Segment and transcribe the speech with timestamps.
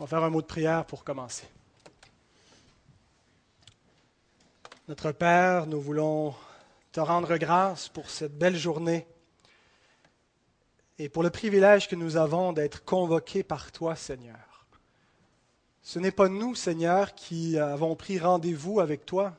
[0.00, 1.48] On va faire un mot de prière pour commencer.
[4.86, 6.36] Notre Père, nous voulons
[6.92, 9.08] te rendre grâce pour cette belle journée
[11.00, 14.66] et pour le privilège que nous avons d'être convoqués par toi, Seigneur.
[15.82, 19.34] Ce n'est pas nous, Seigneur, qui avons pris rendez-vous avec toi.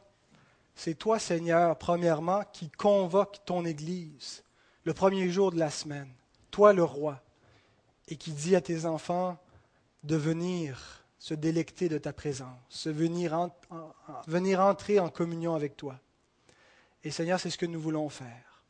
[0.76, 4.44] C'est toi, Seigneur, premièrement, qui convoque ton Église
[4.84, 6.12] le premier jour de la semaine,
[6.52, 7.21] toi le roi,
[8.10, 9.38] et qui dit à tes enfants,
[10.04, 13.50] de venir se délecter de ta présence, venir,
[14.28, 16.00] venir entrer en communion avec toi.
[17.04, 18.64] Et Seigneur, c'est ce que nous voulons faire.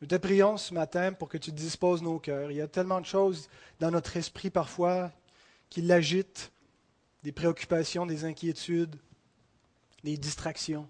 [0.00, 2.50] Nous te prions ce matin pour que tu disposes nos cœurs.
[2.50, 5.12] Il y a tellement de choses dans notre esprit parfois
[5.68, 6.52] qui l'agitent,
[7.22, 8.96] des préoccupations, des inquiétudes,
[10.02, 10.88] des distractions.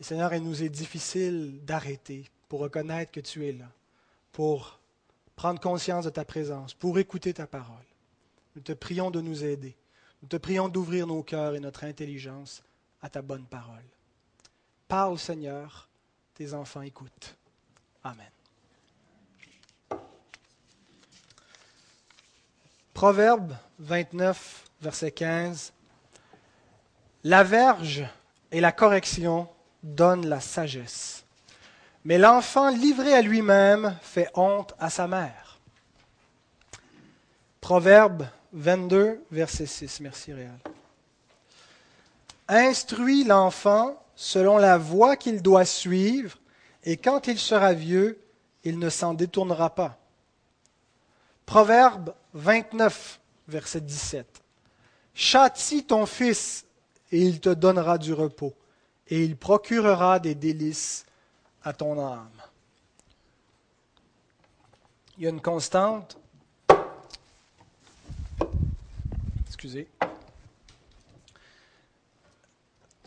[0.00, 3.70] Et Seigneur, il nous est difficile d'arrêter pour reconnaître que tu es là,
[4.32, 4.80] pour
[5.34, 7.84] prendre conscience de ta présence, pour écouter ta parole.
[8.54, 9.76] Nous te prions de nous aider.
[10.22, 12.62] Nous te prions d'ouvrir nos cœurs et notre intelligence
[13.02, 13.84] à ta bonne parole.
[14.88, 15.88] Parle, Seigneur,
[16.34, 17.36] tes enfants écoutent.
[18.02, 18.30] Amen.
[22.94, 25.72] Proverbe 29, verset 15.
[27.24, 28.06] La verge
[28.52, 29.48] et la correction
[29.82, 31.24] donnent la sagesse,
[32.04, 35.58] mais l'enfant livré à lui-même fait honte à sa mère.
[37.60, 40.00] Proverbe 22, verset 6.
[40.00, 40.58] Merci, Réal.
[42.46, 46.38] Instruis l'enfant selon la voie qu'il doit suivre,
[46.84, 48.20] et quand il sera vieux,
[48.62, 49.98] il ne s'en détournera pas.
[51.46, 54.42] Proverbe 29, verset 17.
[55.14, 56.64] Châtie ton fils,
[57.10, 58.54] et il te donnera du repos,
[59.08, 61.06] et il procurera des délices
[61.64, 62.30] à ton âme.
[65.16, 66.18] Il y a une constante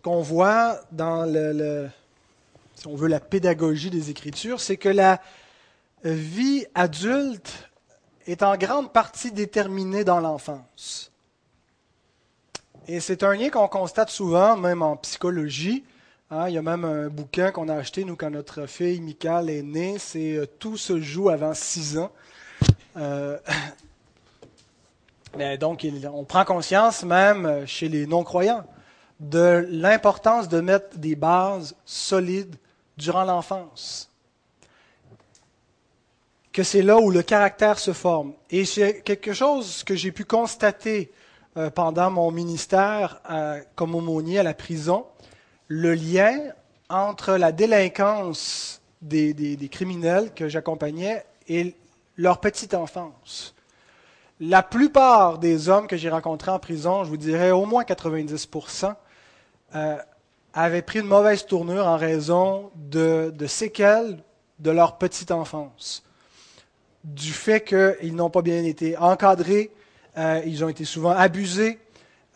[0.04, 1.90] qu'on voit dans le,
[2.76, 5.22] si on veut, la pédagogie des Écritures, c'est que la
[6.04, 7.70] vie adulte
[8.28, 11.12] est en grande partie déterminée dans l'enfance.
[12.88, 15.84] Et c'est un lien qu'on constate souvent, même en psychologie.
[16.30, 16.48] Hein.
[16.48, 19.62] il y a même un bouquin qu'on a acheté, nous, quand notre fille Michael est
[19.62, 22.12] née, c'est euh, Tout se joue avant six ans.
[22.96, 23.38] Euh,
[25.58, 28.66] donc, on prend conscience, même euh, chez les non-croyants,
[29.20, 32.56] de l'importance de mettre des bases solides
[32.98, 34.10] durant l'enfance.
[36.52, 38.34] Que c'est là où le caractère se forme.
[38.50, 41.12] Et c'est quelque chose que j'ai pu constater
[41.56, 43.22] euh, pendant mon ministère
[43.76, 45.06] comme aumônier à la prison,
[45.68, 46.40] le lien
[46.90, 51.76] entre la délinquance des criminels que j'accompagnais et
[52.18, 53.54] leur petite enfance.
[54.40, 58.94] La plupart des hommes que j'ai rencontrés en prison, je vous dirais au moins 90%,
[59.74, 59.98] euh,
[60.54, 64.24] avaient pris une mauvaise tournure en raison de, séquelles
[64.60, 66.04] de leur petite enfance.
[67.04, 69.72] Du fait qu'ils n'ont pas bien été encadrés,
[70.18, 71.80] euh, ils ont été souvent abusés,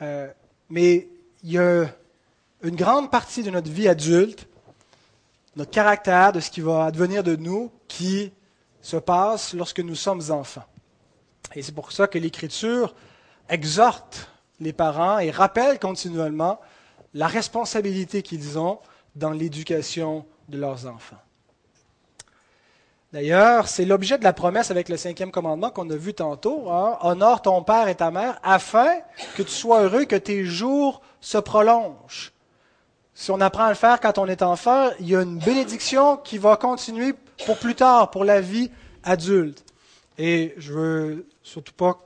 [0.02, 0.28] euh,
[0.70, 1.08] mais
[1.44, 1.86] il y a
[2.64, 4.48] une grande partie de notre vie adulte,
[5.56, 8.32] notre caractère, de ce qui va advenir de nous, qui
[8.82, 10.66] se passe lorsque nous sommes enfants.
[11.56, 12.94] Et c'est pour ça que l'Écriture
[13.50, 14.30] exhorte
[14.60, 16.60] les parents et rappelle continuellement
[17.14, 18.80] la responsabilité qu'ils ont
[19.16, 21.20] dans l'éducation de leurs enfants.
[23.12, 26.72] D'ailleurs, c'est l'objet de la promesse avec le cinquième commandement qu'on a vu tantôt.
[26.72, 26.98] Hein.
[27.02, 29.00] Honore ton père et ta mère afin
[29.36, 32.32] que tu sois heureux, que tes jours se prolongent.
[33.14, 36.16] Si on apprend à le faire quand on est enfant, il y a une bénédiction
[36.18, 37.14] qui va continuer
[37.46, 38.72] pour plus tard, pour la vie
[39.04, 39.66] adulte.
[40.18, 42.00] Et je veux surtout pas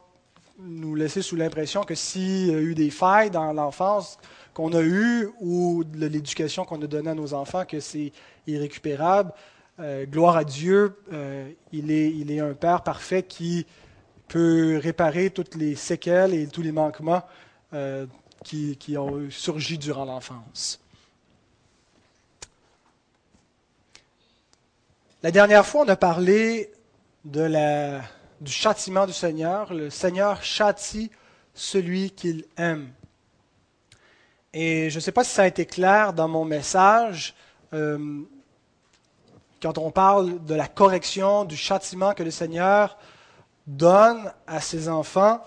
[0.59, 4.17] nous laisser sous l'impression que s'il y a eu des failles dans l'enfance
[4.53, 8.13] qu'on a eues ou de l'éducation qu'on a donnée à nos enfants, que c'est
[8.47, 9.33] irrécupérable,
[9.79, 13.65] euh, gloire à Dieu, euh, il, est, un Père parfait qui
[14.29, 17.23] peut réparer toutes les séquelles et tous les manquements
[17.73, 18.05] euh,
[18.43, 20.79] qui ont surgi durant l'enfance.
[25.21, 26.71] La dernière fois, on a parlé
[27.25, 28.01] de la,
[28.41, 29.73] du châtiment du Seigneur.
[29.73, 31.11] Le Seigneur châtie
[31.53, 32.91] celui qu'il aime.
[34.53, 37.33] Et je ne sais pas si ça a été clair dans mon message,
[37.73, 38.21] euh,
[39.61, 42.97] quand on parle de la correction, du châtiment que le Seigneur
[43.67, 45.41] donne à ses enfants,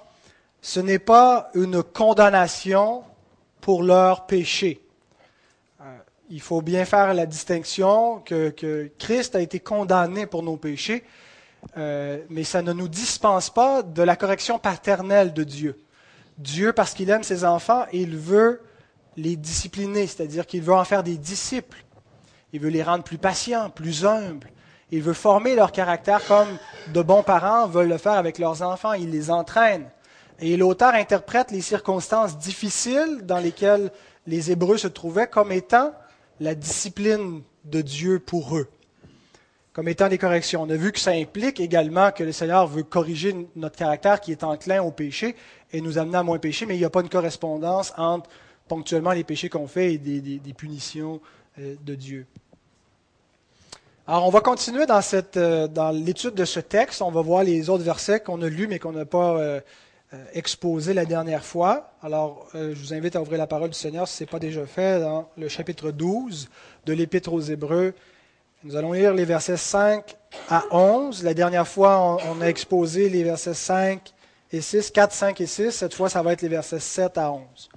[0.61, 3.05] ce n'est pas une condamnation
[3.61, 4.83] pour leur péché.
[5.81, 5.85] Euh,
[6.31, 11.05] il faut bien faire la distinction que, que Christ a été condamné pour nos péchés,
[11.77, 15.79] euh, mais ça ne nous dispense pas de la correction paternelle de Dieu.
[16.39, 18.61] Dieu, parce qu'il aime ses enfants, il veut
[19.17, 21.85] les discipliner, c'est-à-dire qu'il veut en faire des disciples.
[22.53, 24.49] Il veut les rendre plus patients, plus humbles.
[24.91, 26.49] Il veut former leur caractère comme
[26.95, 28.95] de bons parents veulent le faire avec leurs enfants.
[28.95, 29.91] Il les entraîne.
[30.41, 33.91] Et l'auteur interprète les circonstances difficiles dans lesquelles
[34.27, 35.93] les Hébreux se trouvaient comme étant
[36.41, 38.69] la discipline de Dieu pour eux,
[39.79, 40.63] comme étant des corrections.
[40.63, 44.33] On a vu que ça implique également que le Seigneur veut corriger notre caractère qui
[44.33, 45.37] est enclin au péché
[45.73, 48.29] et nous amener à moins pécher, mais il n'y a pas une correspondance entre
[48.67, 51.21] ponctuellement les péchés qu'on fait et des, punitions
[51.61, 52.27] euh, de Dieu.
[54.09, 55.01] Alors, on va continuer dans,
[55.37, 57.01] euh, dans l'étude de ce texte.
[57.01, 59.61] On va voir les autres versets qu'on a lus mais qu'on n'a pas euh,
[60.33, 61.93] exposés la dernière fois.
[62.03, 64.67] Alors, je vous invite à ouvrir la parole du Seigneur si ce n'est pas déjà
[64.67, 66.49] fait dans le chapitre 12
[66.85, 67.95] de l'Épître aux Hébreux.
[68.65, 70.17] Nous allons lire les versets 5
[70.51, 71.23] à 11.
[71.23, 74.13] La dernière fois, on, a exposé les versets 5
[74.51, 75.71] et 6, 4, 5 et 6.
[75.71, 77.71] Cette fois, ça va être les versets 7 à 11.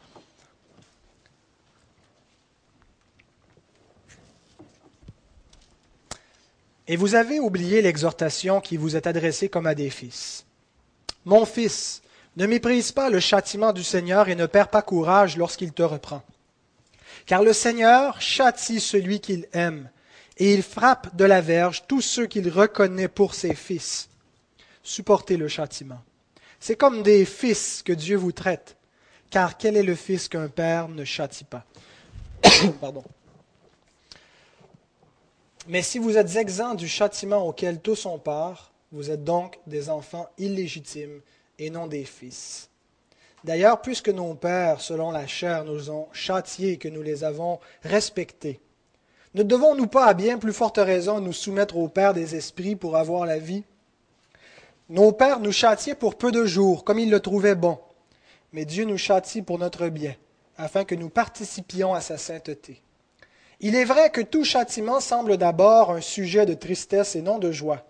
[6.88, 10.46] Et vous avez oublié l'exhortation qui vous est adressée comme à des fils.
[11.26, 12.02] Mon fils,
[12.38, 16.24] ne méprise pas le châtiment du Seigneur et ne perds pas courage lorsqu'il te reprend.
[17.26, 19.90] Car le Seigneur châtie celui qu'il aime,
[20.42, 24.10] et il frappe de la verge tous ceux qu'il reconnaît pour ses fils.
[24.82, 26.02] Supportez le châtiment.
[26.60, 28.76] C'est comme des fils que Dieu vous traite,
[29.30, 31.64] car quel est le fils qu'un père ne châtie pas?
[32.82, 33.04] Pardon.
[35.68, 39.92] Mais si vous êtes exempts du châtiment auquel tous ont part, vous êtes donc des
[39.92, 41.22] enfants illégitimes
[41.60, 42.68] et non des fils.
[43.44, 48.60] D'ailleurs, puisque nos pères, selon la chair, nous ont châtiés que nous les avons respectés,
[49.34, 52.98] ne devons-nous pas à bien plus forte raison nous soumettre au Père des esprits pour
[52.98, 53.64] avoir la vie?
[54.90, 57.80] Nos pères nous châtiaient pour peu de jours, comme ils le trouvaient bon,
[58.52, 60.16] mais Dieu nous châtie pour notre bien,
[60.58, 62.82] afin que nous participions à sa sainteté.
[63.62, 67.54] Il est vrai que tout châtiment semble d'abord un sujet de tristesse et non de
[67.54, 67.86] joie,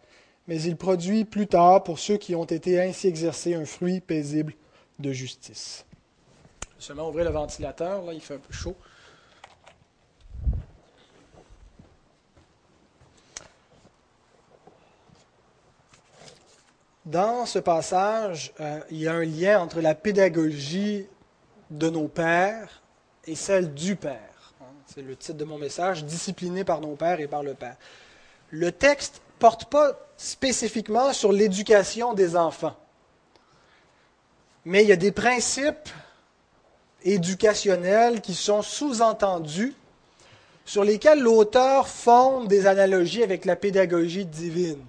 [0.48, 4.54] mais il produit plus tard, pour ceux qui ont été ainsi exercés, un fruit paisible
[5.00, 5.86] de justice.
[6.62, 8.76] Je vais seulement ouvrir le ventilateur, là, il fait un peu chaud.
[17.06, 21.08] Dans ce passage, euh, il y a un lien entre la pédagogie
[21.70, 22.82] de nos pères
[23.26, 24.32] et celle du Père
[24.94, 27.78] c'est le titre de mon message, discipliné par nos pères et par le Père.
[28.50, 32.76] Le texte ne porte pas spécifiquement sur l'éducation des enfants,
[34.66, 35.90] mais il y a des principes
[37.04, 39.74] éducationnels qui sont sous-entendus,
[40.66, 44.84] sur lesquels l'auteur fonde des analogies avec la pédagogie divine.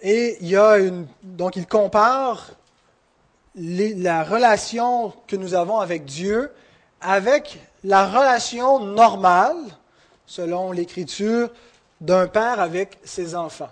[0.00, 2.50] Et il y a une, donc il compare
[3.54, 6.50] la relation que nous avons avec Dieu
[7.00, 9.56] avec la relation normale,
[10.26, 11.50] selon l'Écriture,
[12.00, 13.70] d'un père avec ses enfants.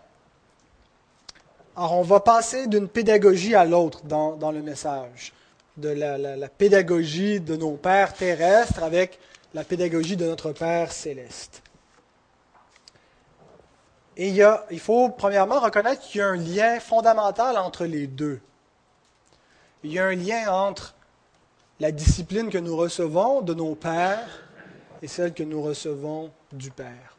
[1.76, 5.32] Alors, on va passer d'une pédagogie à l'autre dans, le message,
[5.76, 9.18] de la, pédagogie de nos pères terrestres avec
[9.52, 11.62] la pédagogie de notre Père céleste.
[14.16, 18.40] Et il, faut premièrement reconnaître qu'il y a un lien fondamental entre les deux.
[19.84, 20.94] Il y a un lien entre
[21.80, 24.42] la discipline que nous recevons de nos pères
[25.02, 27.16] et celle que nous recevons du Père.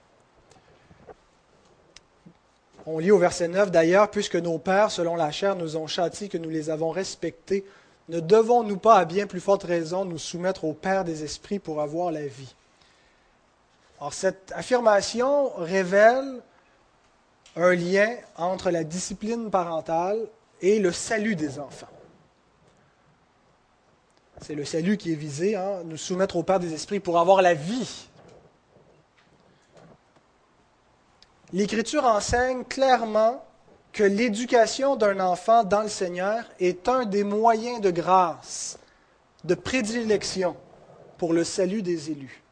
[2.88, 6.30] On lit au verset 9 d'ailleurs, puisque nos pères, selon la chair, nous ont châtis,
[6.30, 7.66] que nous les avons respectés,
[8.10, 11.82] ne devons-nous pas, à bien plus forte raison, nous soumettre au Père des esprits pour
[11.82, 12.56] avoir la vie?
[14.00, 16.42] Alors, cette affirmation révèle
[17.58, 20.28] un lien entre la discipline parentale
[20.62, 21.88] et le salut des enfants.
[24.42, 27.42] C'est le salut qui est visé, hein, nous soumettre au Père des Esprits pour avoir
[27.42, 28.08] la vie.
[31.52, 33.44] L'Écriture enseigne clairement
[33.92, 38.78] que l'éducation d'un enfant dans le Seigneur est un des moyens de grâce,
[39.44, 40.56] de prédilection
[41.18, 42.44] pour le salut des élus.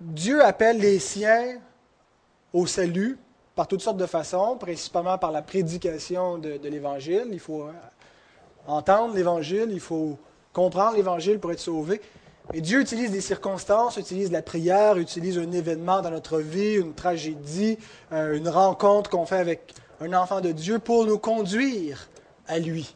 [0.00, 1.58] Dieu appelle les siens
[2.54, 3.18] au salut
[3.58, 7.26] par toutes sortes de façons, principalement par la prédication de, l'Évangile.
[7.32, 7.66] Il faut
[8.68, 10.16] entendre l'Évangile, il faut
[10.52, 12.00] comprendre l'Évangile pour être sauvé.
[12.54, 16.94] Et Dieu utilise des circonstances, utilise la prière, utilise un événement dans notre vie, une
[16.94, 17.78] tragédie,
[18.12, 22.08] euh, une rencontre qu'on fait avec un enfant de Dieu pour nous conduire
[22.46, 22.94] à lui.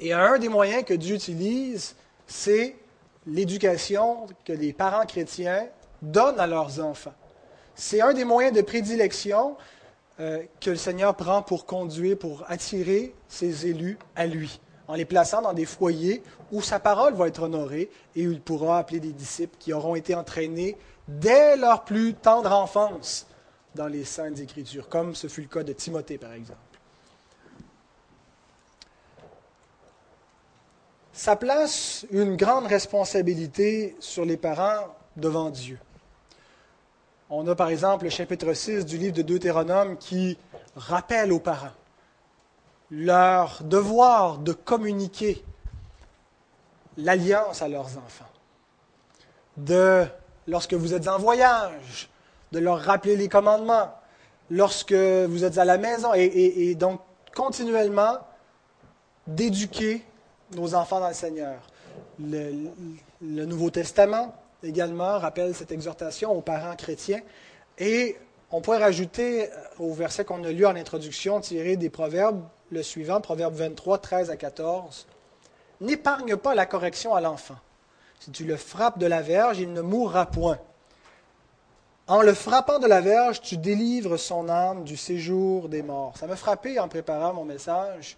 [0.00, 1.94] Et un des moyens que Dieu utilise,
[2.26, 2.74] c'est
[3.28, 5.68] l'éducation que les parents chrétiens
[6.02, 7.14] donnent à leurs enfants.
[7.80, 9.56] C'est un des moyens de prédilection
[10.20, 15.06] euh, que le Seigneur prend pour conduire, pour attirer ses élus à lui, en les
[15.06, 16.22] plaçant dans des foyers
[16.52, 19.94] où sa parole va être honorée et où il pourra appeler des disciples qui auront
[19.94, 20.76] été entraînés
[21.08, 23.26] dès leur plus tendre enfance
[23.74, 26.58] dans les saintes écritures, comme ce fut le cas de Timothée, par exemple.
[31.14, 35.78] Ça place une grande responsabilité sur les parents devant Dieu.
[37.32, 40.36] On a par exemple le chapitre 6 du livre de Deutéronome qui
[40.74, 41.70] rappelle aux parents
[42.90, 45.44] leur devoir de communiquer
[46.96, 48.24] l'alliance à leurs enfants.
[49.56, 50.04] De,
[50.48, 52.10] lorsque vous êtes en voyage,
[52.50, 53.94] de leur rappeler les commandements.
[54.50, 57.00] Lorsque vous êtes à la maison, et, donc
[57.32, 58.18] continuellement
[59.24, 60.04] d'éduquer
[60.56, 61.60] nos enfants dans le Seigneur.
[62.18, 62.50] Le,
[63.22, 67.20] le, Nouveau Testament également rappelle cette exhortation aux parents chrétiens.
[67.78, 68.16] Et
[68.50, 69.48] on pourrait rajouter
[69.78, 74.30] au verset qu'on a lu en introduction, tiré des Proverbes, le suivant, Proverbe 23, 13
[74.30, 75.06] à 14.
[75.80, 77.56] N'épargne pas la correction à l'enfant.
[78.20, 80.58] Si tu le frappes de la verge, il ne mourra point.
[82.06, 86.14] En le frappant de la verge, tu délivres son âme du séjour des morts.
[86.18, 88.16] Ça m'a frappé en préparant mon message.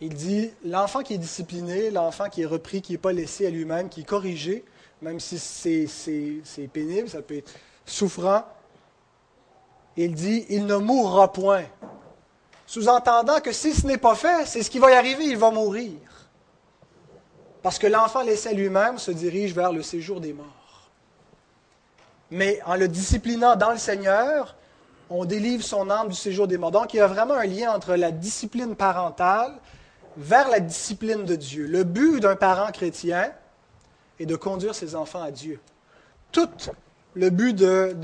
[0.00, 3.50] Il dit, l'enfant qui est discipliné, l'enfant qui est repris, qui n'est pas laissé à
[3.50, 4.64] lui-même, qui est corrigé,
[5.00, 7.52] même si c'est pénible, ça peut être
[7.84, 8.44] souffrant,
[9.96, 11.64] il dit, il ne mourra point
[12.66, 15.50] sous-entendant que si ce n'est pas fait, c'est ce qui va y arriver, il va
[15.50, 15.98] mourir.
[17.62, 20.90] Parce que l'enfant laissé lui-même se dirige vers le séjour des morts.
[22.30, 24.56] Mais en le disciplinant dans le Seigneur,
[25.08, 26.72] on délivre son âme du séjour des morts.
[26.72, 29.54] Donc il y a vraiment un lien entre la discipline parentale
[30.16, 31.66] vers la discipline de Dieu.
[31.66, 33.32] Le but d'un parent chrétien
[34.18, 35.60] est de conduire ses enfants à Dieu.
[36.32, 36.48] Tout
[37.14, 37.94] le but de,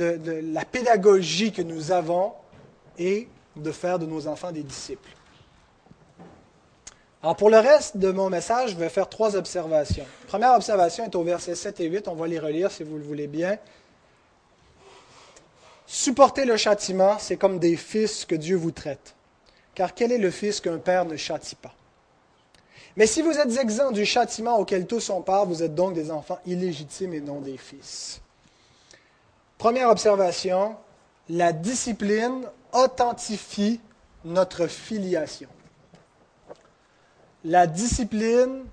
[0.52, 2.32] la pédagogie que nous avons
[2.98, 5.10] est de faire de nos enfants des disciples.
[7.22, 10.06] Alors pour le reste de mon message, je vais faire trois observations.
[10.26, 13.04] Première observation est au verset 7 et 8, on va les relire si vous le
[13.04, 13.58] voulez bien.
[15.86, 19.14] Supporter le châtiment, c'est comme des fils que Dieu vous traite.
[19.74, 21.74] Car quel est le fils qu'un père ne châtie pas?
[22.96, 26.10] Mais si vous êtes exempts du châtiment auquel tous sont part, vous êtes donc des
[26.10, 28.20] enfants illégitimes et non des fils.
[29.56, 30.76] Première observation,
[31.28, 33.80] la discipline authentifie
[34.24, 35.48] notre filiation.
[37.44, 38.64] La discipline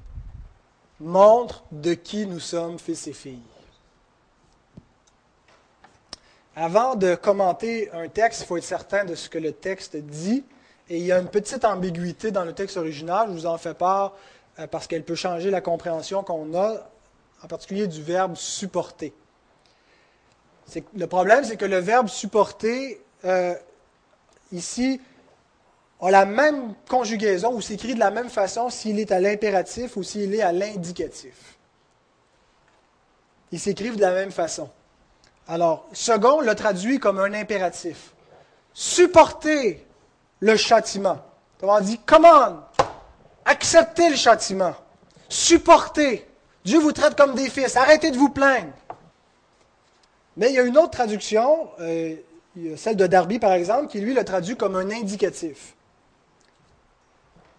[1.00, 3.40] montre de qui nous sommes fils et filles.
[6.56, 10.44] Avant de commenter un texte, il faut être certain de ce que le texte dit.
[10.90, 13.76] Et il y a une petite ambiguïté dans le texte original, je vous en fais
[13.76, 14.16] part
[14.58, 16.90] euh, parce qu'elle peut changer la compréhension qu'on a,
[17.44, 19.14] en particulier du verbe supporter.
[20.96, 23.54] Le problème, c'est que le verbe supporter euh,
[24.52, 25.00] ici,
[26.02, 30.04] a la même conjugaison ou s'écrit de la même façon s'il est à l'impératif ou
[30.04, 31.58] s'il est à l'indicatif.
[33.52, 34.70] Ils s'écrivent de la même façon.
[35.48, 38.14] Alors, second le traduit comme un impératif.
[38.74, 39.86] Supportez
[40.40, 41.20] le châtiment.
[41.62, 42.62] On dit, commande,
[43.46, 44.74] acceptez le châtiment,
[45.28, 46.26] supportez.
[46.64, 48.72] Dieu vous traite comme des fils, arrêtez de vous plaindre.
[50.38, 52.16] Mais il y a une autre traduction, euh,
[52.78, 55.76] celle de Darby, par exemple, qui lui le traduit comme un indicatif.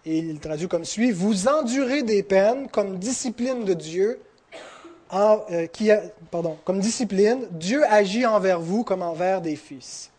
[0.03, 4.19] Et il traduit comme suit Vous endurez des peines comme discipline de Dieu,
[5.13, 5.67] euh,
[6.31, 10.09] pardon, comme discipline, Dieu agit envers vous comme envers des fils.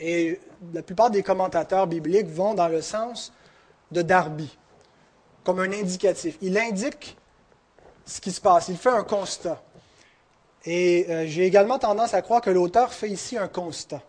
[0.00, 0.40] Et
[0.72, 3.32] la plupart des commentateurs bibliques vont dans le sens
[3.90, 4.56] de Darby,
[5.44, 6.36] comme un indicatif.
[6.40, 7.16] Il indique
[8.06, 9.62] ce qui se passe, il fait un constat.
[10.64, 14.02] Et euh, j'ai également tendance à croire que l'auteur fait ici un constat.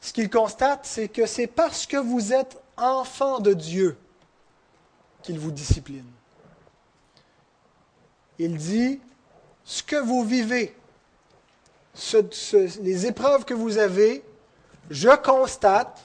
[0.00, 3.96] Ce qu'il constate, c'est que c'est parce que vous êtes enfant de Dieu
[5.22, 6.04] qu'il vous discipline.
[8.38, 9.00] Il dit,
[9.64, 10.76] ce que vous vivez,
[12.80, 14.22] les épreuves que vous avez,
[14.90, 16.02] je constate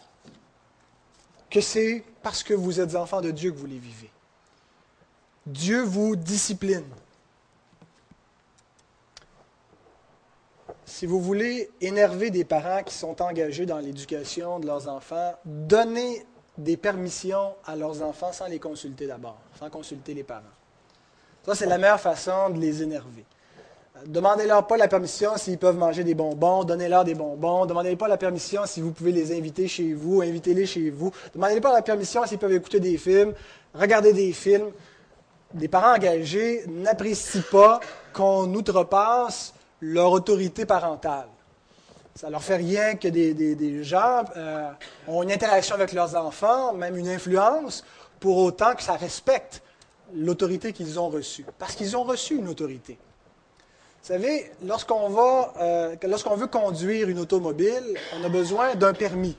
[1.50, 4.10] que c'est parce que vous êtes enfant de Dieu que vous les vivez.
[5.46, 6.86] Dieu vous discipline.
[11.00, 16.26] si vous voulez énerver des parents qui sont engagés dans l'éducation de leurs enfants, donnez
[16.58, 20.44] des permissions à leurs enfants sans les consulter d'abord, sans consulter les parents.
[21.46, 23.24] Ça, c'est la meilleure façon de les énerver.
[24.06, 27.66] Demandez-leur pas la permission s'ils peuvent manger des bonbons, donnez-leur des bonbons.
[27.66, 31.12] Demandez-leur pas la permission si vous pouvez les inviter chez vous, invitez-les chez vous.
[31.34, 33.34] Demandez-leur pas la permission s'ils peuvent écouter des films,
[33.74, 34.72] regarder des films.
[35.54, 37.80] des parents engagés n'apprécient pas
[38.14, 41.28] qu'on outrepasse leur autorité parentale.
[42.16, 44.70] Ça leur fait rien que des, gens euh,
[45.08, 47.86] ont une interaction avec leurs enfants, même une influence,
[48.20, 49.62] pour autant que ça respecte
[50.14, 51.46] l'autorité qu'ils ont reçue.
[51.58, 52.98] Parce qu'ils ont reçu une autorité.
[54.02, 55.16] Vous savez, lorsqu'on
[55.60, 59.38] euh, lorsqu'on veut conduire une automobile, on a besoin d'un permis.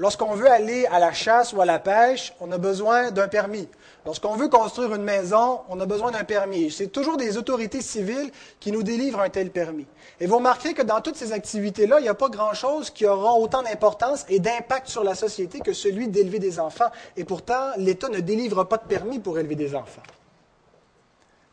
[0.00, 3.68] Lorsqu'on veut aller à la chasse ou à la pêche, on a besoin d'un permis.
[4.06, 6.70] Lorsqu'on veut construire une maison, on a besoin d'un permis.
[6.70, 8.30] C'est toujours des autorités civiles
[8.60, 9.86] qui nous délivrent un tel permis.
[10.20, 13.34] Et vous remarquerez que dans toutes ces activités-là, il n'y a pas grand-chose qui aura
[13.34, 16.90] autant d'importance et d'impact sur la société que celui d'élever des enfants.
[17.16, 20.02] Et pourtant, l'État ne délivre pas de permis pour élever des enfants.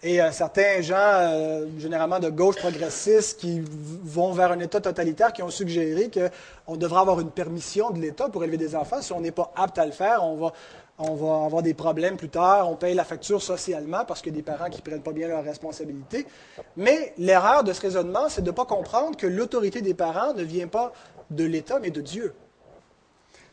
[0.08, 5.34] Et euh, certains gens, euh, généralement de gauche progressistes, qui vont vers un État totalitaire,
[5.34, 9.02] qui ont suggéré qu'on devrait avoir une permission de l'État pour élever des enfants.
[9.02, 10.54] Si on n'est pas apte à le faire, on va,
[11.00, 14.44] on va avoir des problèmes plus tard, on paye la facture socialement parce a des
[14.44, 16.28] parents qui ne prennent pas bien leurs responsabilités.
[16.78, 20.44] Mais l'erreur de ce raisonnement, c'est de ne pas comprendre que l'autorité des parents ne
[20.44, 20.94] vient pas
[21.32, 22.36] de l'État, mais de Dieu.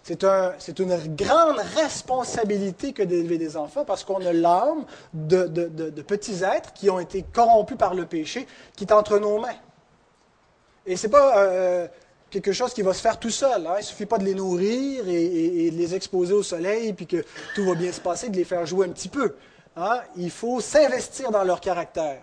[0.02, 6.73] C'est une grande responsabilité que d'élever des enfants parce qu'on a l'âme de, petits êtres
[6.73, 9.54] qui ont été corrompus par le péché qui est entre nos mains.
[10.87, 11.87] Et ce n'est pas euh,
[12.30, 13.64] quelque chose qui va se faire tout seul.
[13.64, 13.75] Hein.
[13.76, 17.25] Il ne suffit pas de les nourrir et, de les exposer au soleil puis que
[17.54, 19.37] tout va bien se passer, de les faire jouer un petit peu.
[19.76, 20.00] Hein.
[20.16, 22.23] Il faut s'investir dans leur caractère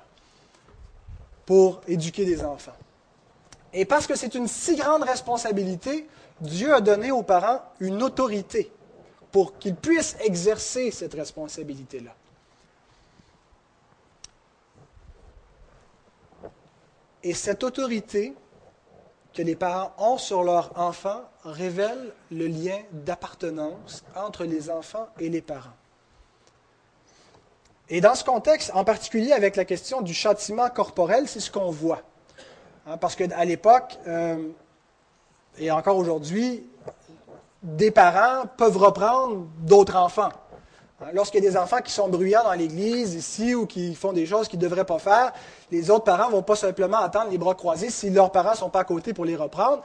[1.46, 2.76] pour éduquer des enfants.
[3.72, 6.08] Et parce que c'est une si grande responsabilité,
[6.42, 8.72] Dieu a donné aux parents une autorité
[9.32, 12.12] pour qu'ils puissent exercer cette responsabilité-là.
[17.24, 18.34] Et cette autorité
[19.34, 25.30] que les parents ont sur leurs enfants révèle le lien d'appartenance entre les enfants et
[25.30, 25.76] les parents.
[27.90, 31.72] Et dans ce contexte, en particulier avec la question du châtiment corporel, c'est ce qu'on
[31.72, 32.04] voit.
[32.86, 34.50] Hein, parce qu'à l'époque, euh,
[35.60, 36.66] et encore aujourd'hui,
[37.62, 40.30] des parents peuvent reprendre d'autres enfants.
[41.14, 44.26] Lorsqu'il y a des enfants qui sont bruyants dans l'église ici ou qui font des
[44.26, 45.32] choses qu'ils ne devraient pas faire,
[45.72, 48.58] les autres parents ne vont pas simplement attendre les bras croisés si leurs parents ne
[48.58, 49.82] sont pas à côté pour les reprendre.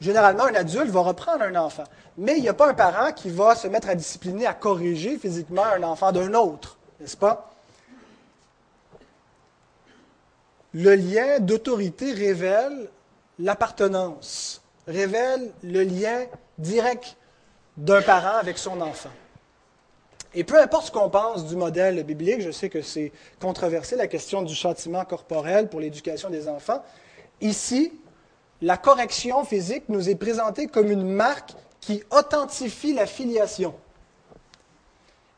[0.00, 1.84] Généralement, un adulte va reprendre un enfant.
[2.16, 5.18] Mais il n'y a pas un parent qui va se mettre à discipliner, à corriger
[5.18, 7.50] physiquement un enfant d'un autre, n'est-ce pas?
[10.72, 12.88] Le lien d'autorité révèle
[13.38, 14.59] l'appartenance
[14.90, 16.26] révèle le lien
[16.58, 17.16] direct
[17.76, 19.10] d'un parent avec son enfant.
[20.34, 24.06] Et peu importe ce qu'on pense du modèle biblique, je sais que c'est controversé, la
[24.06, 26.82] question du châtiment corporel pour l'éducation des enfants.
[27.40, 27.92] Ici,
[28.62, 33.74] la correction physique nous est présentée comme une marque qui authentifie la filiation.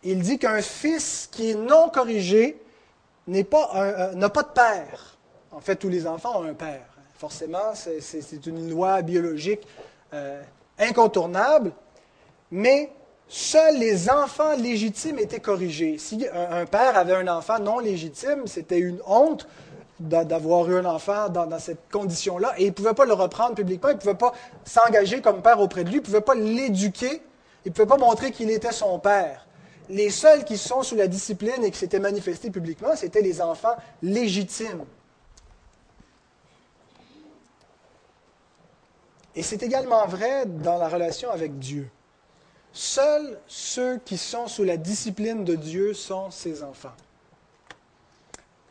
[0.03, 2.61] Il dit qu'un fils qui est non corrigé
[3.29, 5.17] n'a pas, euh, pas de père.
[5.53, 6.92] En fait, tous les enfants ont un père.
[7.23, 9.61] Forcément, c'est une loi biologique
[10.13, 10.43] euh,
[10.77, 11.71] incontournable,
[12.51, 12.91] mais
[13.29, 15.99] seuls les enfants légitimes étaient corrigés.
[15.99, 19.47] Si un, père avait un enfant non légitime, c'était une honte
[20.01, 23.91] d'avoir eu un enfant dans, cette condition-là, et il ne pouvait pas le reprendre publiquement,
[23.91, 24.33] il ne pouvait pas
[24.65, 27.23] s'engager comme père auprès de lui, il ne pouvait pas l'éduquer,
[27.65, 29.47] il ne pouvait pas montrer qu'il était son père.
[29.89, 33.77] Les seuls qui sont sous la discipline et qui s'étaient manifestés publiquement, c'étaient les enfants
[34.03, 34.85] légitimes.
[39.35, 41.89] Et c'est également vrai dans la relation avec Dieu.
[42.73, 46.93] Seuls ceux qui sont sous la discipline de Dieu sont ses enfants.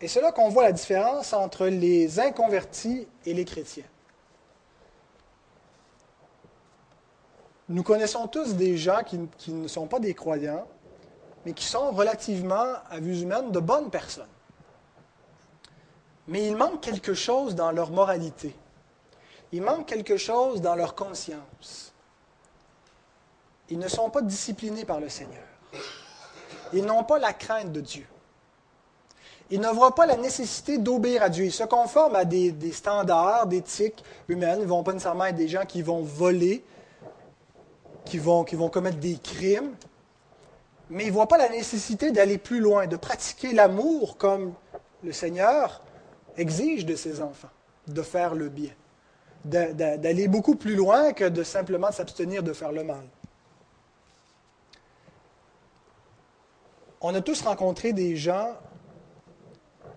[0.01, 3.85] Et c'est là qu'on voit la différence entre les inconvertis et les chrétiens.
[7.69, 10.67] Nous connaissons tous des gens qui, ne sont pas des croyants,
[11.45, 14.25] mais qui sont relativement, à vue humaine, de bonnes personnes.
[16.27, 18.55] Mais il manque quelque chose dans leur moralité
[19.51, 21.93] il manque quelque chose dans leur conscience.
[23.69, 25.43] Ils ne sont pas disciplinés par le Seigneur.
[26.73, 28.05] Ils n'ont pas la crainte de Dieu.
[29.49, 31.45] Ils ne voient pas la nécessité d'obéir à Dieu.
[31.45, 34.59] Ils se conforment à des, standards d'éthique humaine.
[34.59, 36.63] Ils ne vont pas nécessairement être des gens qui vont voler,
[38.05, 39.75] qui vont, qui vont commettre des crimes.
[40.89, 44.53] Mais ils ne voient pas la nécessité d'aller plus loin, de pratiquer l'amour comme
[45.03, 45.81] le Seigneur
[46.37, 47.49] exige de ses enfants,
[47.87, 48.71] de faire le bien
[49.43, 53.03] d'aller beaucoup plus loin que de simplement s'abstenir de faire le mal.
[57.01, 58.55] On a tous rencontré des gens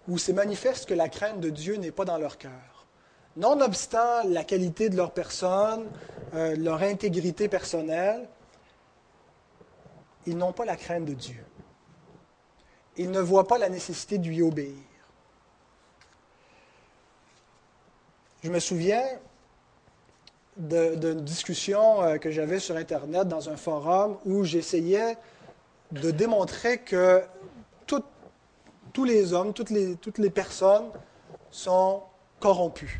[0.09, 2.87] où c'est manifeste que la crainte de Dieu n'est pas dans leur cœur.
[3.37, 5.91] Nonobstant la qualité de leur personne,
[6.35, 8.29] euh, leur intégrité personnelle,
[10.27, 11.45] ils n'ont pas la crainte de Dieu.
[12.97, 14.73] ils ne voient pas la nécessité de lui obéir.
[18.43, 19.05] Je me souviens
[20.57, 25.17] d'une discussion euh, que j'avais sur Internet dans un forum où j'essayais
[25.91, 27.23] de démontrer que
[28.95, 30.87] tous les hommes, toutes les, personnes
[31.51, 32.01] sont
[32.41, 32.93] corrompus.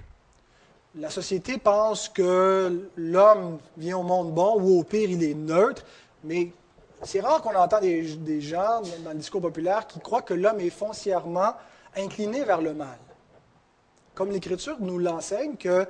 [0.97, 5.85] La société pense que l'homme vient au monde bon ou au pire il est neutre,
[6.25, 6.51] mais
[7.05, 10.71] c'est rare qu'on entend des, gens dans le discours populaire qui croient que l'homme est
[10.71, 11.55] foncièrement
[11.97, 12.99] incliné vers le mal.
[14.15, 15.87] Comme l'Écriture nous l'enseigne que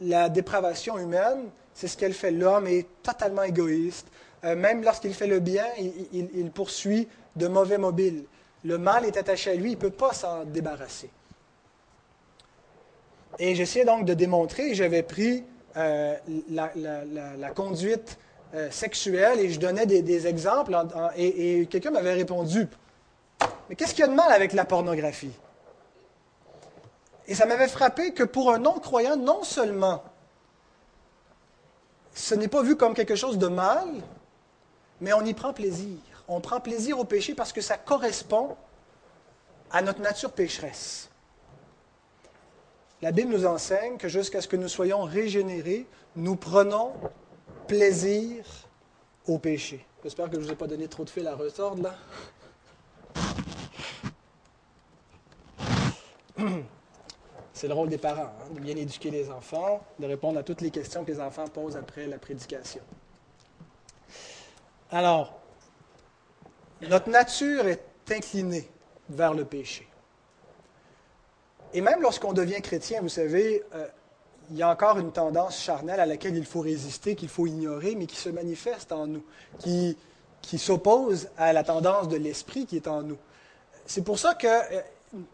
[0.00, 2.30] la dépravation humaine, c'est ce qu'elle fait.
[2.30, 4.06] L'homme est totalement égoïste.
[4.44, 8.24] Euh, même lorsqu'il fait le bien, il, poursuit de mauvais mobiles.
[8.64, 11.10] Le mal est attaché à lui, il ne peut pas s'en débarrasser.
[13.38, 15.44] Et j'essayais donc de démontrer, j'avais pris
[15.76, 16.16] euh,
[16.50, 18.18] la, conduite
[18.54, 20.76] euh, sexuelle et je donnais des, exemples
[21.16, 22.66] et, et quelqu'un m'avait répondu,
[23.68, 25.32] mais qu'est-ce qu'il y a de mal avec la pornographie?
[27.30, 30.02] Et ça m'avait frappé que pour un non-croyant, non seulement
[32.12, 33.86] ce n'est pas vu comme quelque chose de mal,
[35.00, 35.96] mais on y prend plaisir.
[36.26, 38.56] On prend plaisir au péché parce que ça correspond
[39.70, 41.08] à notre nature pécheresse.
[43.00, 46.92] La Bible nous enseigne que jusqu'à ce que nous soyons régénérés, nous prenons
[47.68, 48.44] plaisir
[49.28, 49.86] au péché.
[50.02, 51.94] J'espère que je ne vous ai pas donné trop de fil à retordre là.
[57.60, 60.62] C'est le rôle des parents, hein, de bien éduquer les enfants, de répondre à toutes
[60.62, 62.80] les questions que les enfants posent après la prédication.
[64.90, 65.38] Alors,
[66.80, 68.66] notre nature est inclinée
[69.10, 69.86] vers le péché.
[71.74, 73.86] Et même lorsqu'on devient chrétien, vous savez, euh,
[74.50, 77.94] il y a encore une tendance charnelle à laquelle il faut résister, qu'il faut ignorer,
[77.94, 79.24] mais qui se manifeste en nous,
[79.58, 79.98] qui,
[80.40, 83.18] qui s'oppose à la tendance de l'esprit qui est en nous.
[83.84, 84.80] C'est pour ça que euh,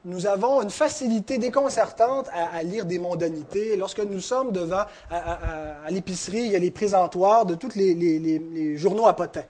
[0.05, 3.77] nous avons une facilité déconcertante à, lire des mondanités.
[3.77, 9.07] Lorsque nous sommes devant, à, l'épicerie, il y a les présentoirs de tous les, journaux
[9.07, 9.45] à potins.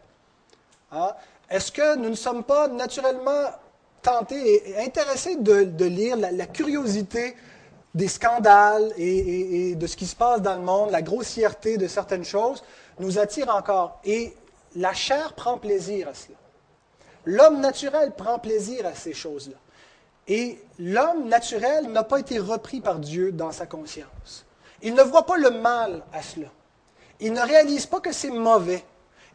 [0.91, 1.13] Hein?
[1.49, 3.51] Est-ce que nous ne sommes pas naturellement
[4.03, 7.37] tentés et intéressés de, lire la, curiosité
[7.95, 12.25] des scandales et, de ce qui se passe dans le monde, la grossièreté de certaines
[12.25, 12.65] choses,
[12.99, 14.01] nous attire encore?
[14.05, 14.35] Et
[14.75, 16.37] la chair prend plaisir à cela.
[17.25, 19.57] L'homme naturel prend plaisir à ces choses-là.
[20.29, 24.45] Et l'homme naturel n'a pas été repris par Dieu dans sa conscience.
[24.83, 26.49] Il ne voit pas le mal à cela.
[27.21, 28.85] Il ne réalise pas que c'est mauvais.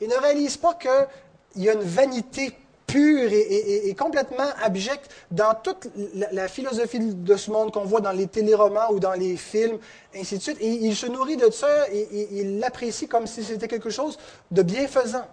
[0.02, 2.56] Il ne réalise pas qu'il y a une vanité
[2.88, 8.28] pure et, complètement abjecte dans toute la, philosophie de ce monde qu'on voit dans les
[8.28, 9.80] téléromans ou dans les films,
[10.14, 10.58] ainsi de suite.
[10.60, 14.20] Et il se nourrit de ça et il l'apprécie comme si c'était quelque chose
[14.52, 15.26] de bienfaisant.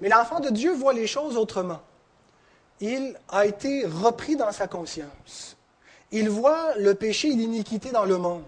[0.00, 1.80] Mais l'enfant de Dieu voit les choses autrement
[2.80, 5.56] il a été repris dans sa conscience.
[6.10, 8.44] Il voit le péché et l'iniquité dans le monde.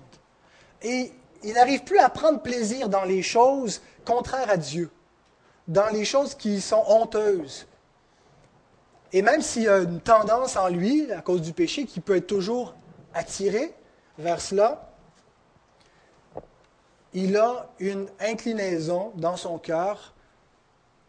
[0.83, 1.13] Et
[1.43, 4.91] il n'arrive plus à prendre plaisir dans les choses contraires à Dieu,
[5.69, 7.67] dans les choses qui sont honteuses.
[9.13, 12.17] Et même s'il y a une tendance en lui, à cause du péché, qui peut
[12.17, 12.75] être toujours
[13.13, 13.75] attiré
[14.19, 14.91] vers cela,
[17.13, 20.15] il a une inclinaison dans son cœur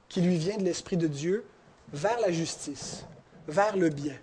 [0.09, 1.45] qui lui vient de l'Esprit de Dieu
[1.93, 3.05] vers la justice,
[3.47, 4.15] vers le bien.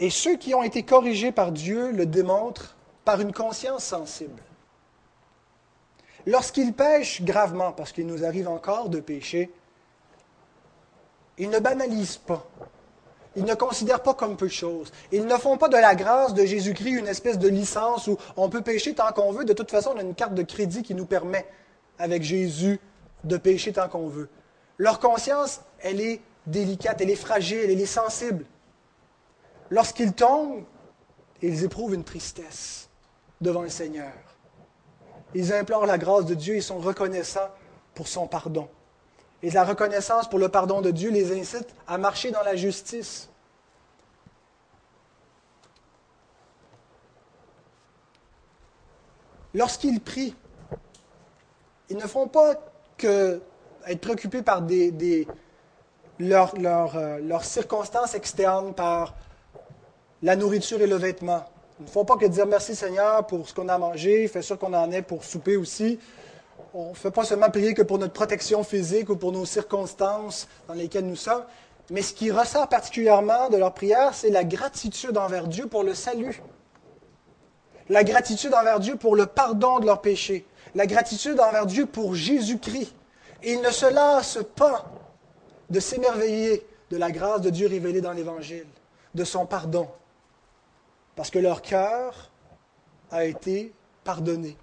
[0.00, 4.42] Et ceux qui ont été corrigés par Dieu le démontrent par une conscience sensible.
[6.26, 9.52] Lorsqu'ils pêchent gravement, parce qu'il nous arrive encore de pécher,
[11.38, 12.46] ils ne banalisent pas.
[13.36, 14.92] Ils ne considèrent pas comme peu de choses.
[15.10, 18.48] Ils ne font pas de la grâce de Jésus-Christ une espèce de licence où on
[18.48, 19.44] peut pécher tant qu'on veut.
[19.44, 21.46] De toute façon, on a une carte de crédit qui nous permet,
[21.98, 22.80] avec Jésus,
[23.24, 24.28] de pécher tant qu'on veut.
[24.78, 28.44] Leur conscience, elle est délicate, elle est fragile, elle est sensible.
[29.70, 30.64] Lorsqu'ils tombent,
[31.42, 32.88] ils éprouvent une tristesse
[33.40, 34.12] devant le Seigneur.
[35.34, 37.50] Ils implorent la grâce de Dieu, ils sont reconnaissants
[37.94, 38.68] pour son pardon.
[39.42, 43.28] Et la reconnaissance pour le pardon de Dieu les incite à marcher dans la justice.
[49.52, 50.34] Lorsqu'ils prient,
[51.88, 52.54] ils ne font pas
[52.96, 53.40] que
[53.86, 54.90] être préoccupés par euh,
[56.18, 59.14] leurs, circonstances externes, par
[60.22, 61.44] la nourriture et le vêtement.
[61.80, 64.58] Il ne faut pas que dire merci Seigneur pour ce qu'on a mangé, fait sûr
[64.58, 65.98] qu'on en ait pour souper aussi.
[66.72, 70.48] On ne fait pas seulement prier que pour notre protection physique ou pour nos circonstances
[70.66, 71.44] dans lesquelles nous sommes,
[71.90, 75.94] mais ce qui ressort particulièrement de leur prière, c'est la gratitude envers Dieu pour le
[75.94, 76.42] salut.
[77.88, 80.46] La gratitude envers Dieu pour le pardon de leurs péchés.
[80.74, 82.94] La gratitude envers Dieu pour Jésus-Christ
[83.42, 84.90] Et ils ne se lassent pas
[85.70, 88.66] de s'émerveiller de la grâce de Dieu révélée dans l'Évangile,
[89.14, 89.88] de son pardon,
[91.16, 92.30] parce que leur cœur
[93.10, 94.56] a été pardonné.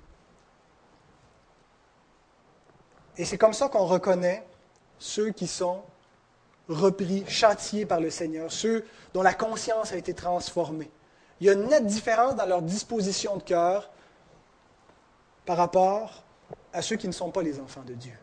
[3.18, 4.46] Et c'est comme ça qu'on reconnaît
[5.00, 5.82] ceux qui sont
[6.70, 10.90] repris, châtiés par le Seigneur, ceux dont la conscience a été transformée.
[11.40, 13.90] Il y a une nette différence dans leur disposition de cœur
[15.46, 16.24] par rapport
[16.74, 18.18] à ceux qui ne sont pas les enfants de Dieu,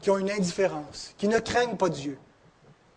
[0.00, 2.18] qui ont une indifférence, qui ne craignent pas Dieu,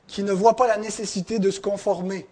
[0.07, 2.27] qui ne voient pas la nécessité de se conformer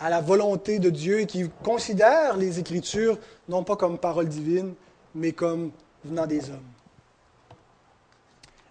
[0.00, 4.74] à la volonté de Dieu et qui considèrent les Écritures non pas comme parole divine,
[5.14, 5.72] mais comme
[6.04, 6.60] venant des hommes.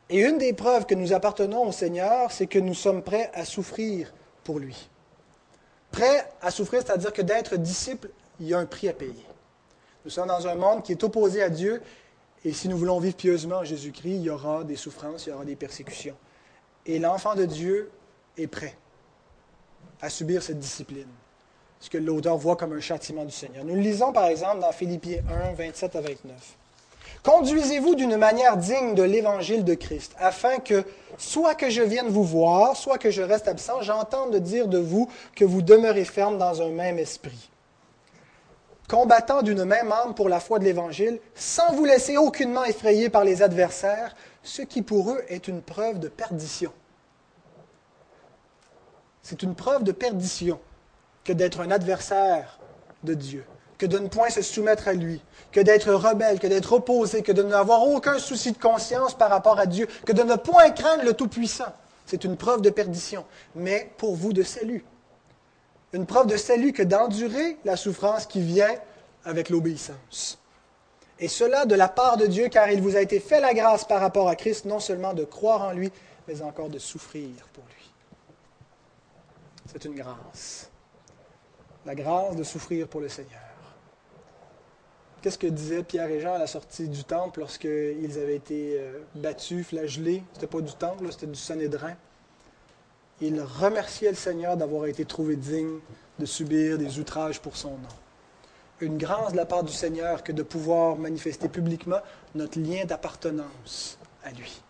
[0.09, 3.43] Et une des preuves que nous appartenons au Seigneur, c'est que nous sommes prêts à
[3.43, 4.89] souffrir pour lui.
[5.91, 9.25] Prêts à souffrir, c'est-à-dire que d'être disciple, il y a un prix à payer.
[10.05, 11.81] Nous sommes dans un monde qui est opposé à Dieu,
[12.47, 15.33] et si nous voulons vivre pieusement en Jésus-Christ, il y aura des souffrances, il y
[15.33, 16.15] aura des persécutions.
[16.85, 17.91] Et l'enfant de Dieu
[18.37, 18.73] est prêt
[19.99, 21.09] à subir cette discipline,
[21.81, 23.65] ce que l'auteur voit comme un châtiment du Seigneur.
[23.65, 26.57] Nous le lisons par exemple dans Philippiens 1, 27 à 29.
[27.21, 30.85] Conduisez-vous d'une manière digne de l'évangile de Christ, afin que,
[31.17, 35.09] soit que je vienne vous voir, soit que je reste absent, j'entende dire de vous
[35.35, 37.49] que vous demeurez ferme dans un même esprit,
[38.87, 43.23] combattant d'une même âme pour la foi de l'évangile, sans vous laisser aucunement effrayer par
[43.23, 46.71] les adversaires, ce qui pour eux est une preuve de perdition.
[49.21, 50.59] C'est une preuve de perdition
[51.25, 52.59] que d'être un adversaire
[53.03, 53.45] de Dieu
[53.77, 55.21] que de ne point se soumettre à lui,
[55.51, 59.59] que d'être rebelle, que d'être opposé, que de n'avoir aucun souci de conscience par rapport
[59.59, 61.73] à Dieu, que de ne point craindre le Tout-Puissant.
[62.05, 64.83] C'est une preuve de perdition, mais pour vous de salut.
[65.93, 68.75] Une preuve de salut que d'endurer la souffrance qui vient
[69.23, 70.37] avec l'obéissance.
[71.19, 73.85] Et cela de la part de Dieu, car il vous a été fait la grâce
[73.85, 75.91] par rapport à Christ, non seulement de croire en lui,
[76.27, 77.91] mais encore de souffrir pour lui.
[79.65, 80.69] C'est une grâce.
[81.85, 83.41] La grâce de souffrir pour le Seigneur.
[85.21, 88.99] Qu'est-ce que disaient Pierre et Jean à la sortie du temple lorsqu'ils avaient été euh,
[89.15, 91.95] battus, flagellés C'était pas du temple, c'était du Sanhédrin.
[93.21, 95.79] Ils remerciaient le Seigneur d'avoir été trouvé digne
[96.19, 97.95] de subir des outrages pour son nom.
[98.79, 101.99] Une grâce de la part du Seigneur que de pouvoir manifester publiquement
[102.35, 104.61] notre lien d'appartenance à lui.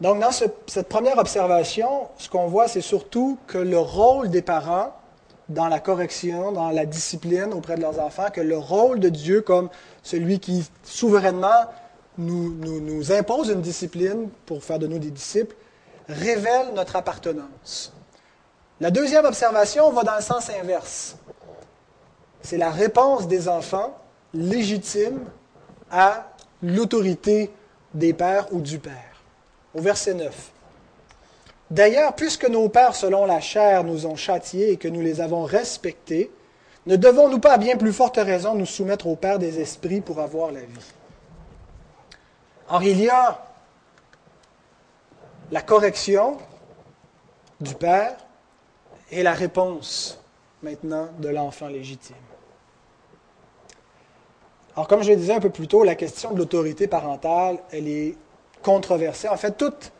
[0.00, 4.92] Donc, dans cette première observation, ce qu'on voit, c'est surtout que le rôle des parents
[5.48, 9.40] dans la correction, dans la discipline auprès de leurs enfants, que le rôle de Dieu
[9.40, 9.70] comme
[10.02, 11.68] celui qui souverainement
[12.18, 15.54] nous, nous, impose une discipline pour faire de nous des disciples,
[16.08, 17.92] révèle notre appartenance.
[18.80, 21.16] La deuxième observation va dans le sens inverse.
[22.42, 23.96] C'est la réponse des enfants
[24.32, 25.24] légitime
[25.90, 26.28] à
[26.62, 27.50] l'autorité
[27.94, 29.22] des pères ou du père.
[29.74, 30.50] Au verset 9.
[31.70, 35.44] D'ailleurs, puisque nos pères selon la chair nous ont châtiés et que nous les avons
[35.44, 36.30] respectés,
[36.86, 40.20] ne devons-nous pas à bien plus forte raison nous soumettre au Père des esprits pour
[40.20, 40.93] avoir la vie?
[42.68, 43.44] Or, il y a
[45.50, 46.38] la correction
[47.60, 48.16] du Père
[49.10, 50.18] et la réponse
[50.62, 52.16] maintenant de l'enfant légitime.
[54.74, 57.86] Alors, comme je le disais un peu plus tôt, la question de l'autorité parentale, elle
[57.86, 58.16] est
[58.62, 59.28] controversée.
[59.28, 59.92] En fait, toute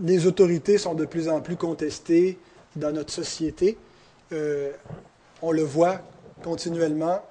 [0.00, 2.38] les autorités sont de plus en plus contestées
[2.76, 3.78] dans notre société.
[4.32, 4.72] Euh,
[5.42, 6.00] on le voit
[6.42, 7.22] continuellement.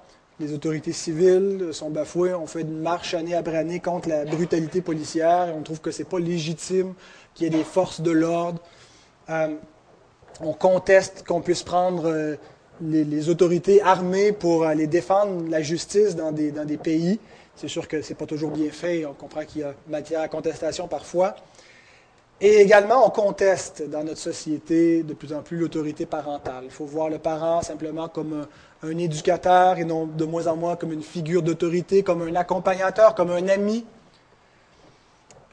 [0.43, 2.33] Les autorités civiles sont bafouées.
[2.33, 5.47] On fait une marche année après année contre la brutalité policière.
[5.47, 6.95] Et on trouve que ce n'est pas légitime
[7.33, 8.59] qu'il y ait des forces de l'ordre.
[9.29, 9.55] Euh,
[10.41, 12.35] on conteste qu'on puisse prendre euh,
[12.81, 17.21] les, autorités armées pour aller défendre la justice dans des, pays.
[17.55, 19.05] C'est sûr que ce n'est pas toujours bien fait.
[19.05, 21.37] On comprend qu'il y a matière à contestation parfois.
[22.41, 26.65] Et également, on conteste dans notre société de plus en plus l'autorité parentale.
[26.65, 28.45] Il faut voir le parent simplement comme
[28.83, 33.15] un, éducateur et non de moins en moins comme une figure d'autorité, comme un accompagnateur,
[33.15, 33.85] comme un ami.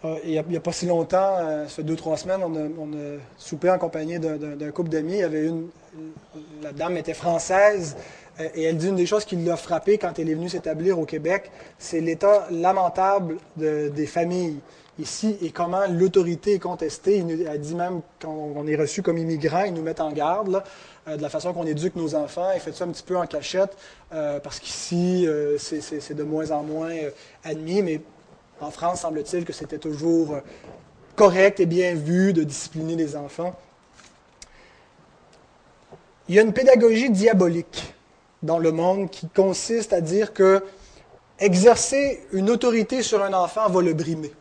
[0.05, 3.19] Euh, il n'y a, pas si longtemps, euh, ça fait deux, trois semaines, on a,
[3.37, 5.15] soupé en compagnie d'un couple d'amis.
[5.15, 5.69] Il y avait une,
[6.63, 7.97] la dame était française
[8.41, 10.99] euh, et elle dit une des choses qui l'a frappée quand elle est venue s'établir
[10.99, 14.61] au Québec, c'est l'état lamentable des familles
[14.99, 17.25] ici et comment l'autorité est contestée.
[17.49, 20.63] A dit même, quand on est reçu comme immigrant, ils nous mettent en garde
[21.09, 22.51] euh, de la façon qu'on éduque nos enfants.
[22.55, 23.77] Ils font ça un petit peu en cachette
[24.13, 26.95] euh, parce qu'ici, euh, c'est de moins en moins
[27.45, 27.83] admis.
[27.83, 28.01] Mais
[28.61, 30.39] en France, semble-t-il que c'était toujours
[31.17, 33.55] correct et bien vu de discipliner les enfants.
[36.29, 37.95] Il y a une pédagogie diabolique
[38.43, 40.63] dans le monde qui consiste à dire que
[41.39, 44.33] exercer une autorité sur un enfant va le brimer.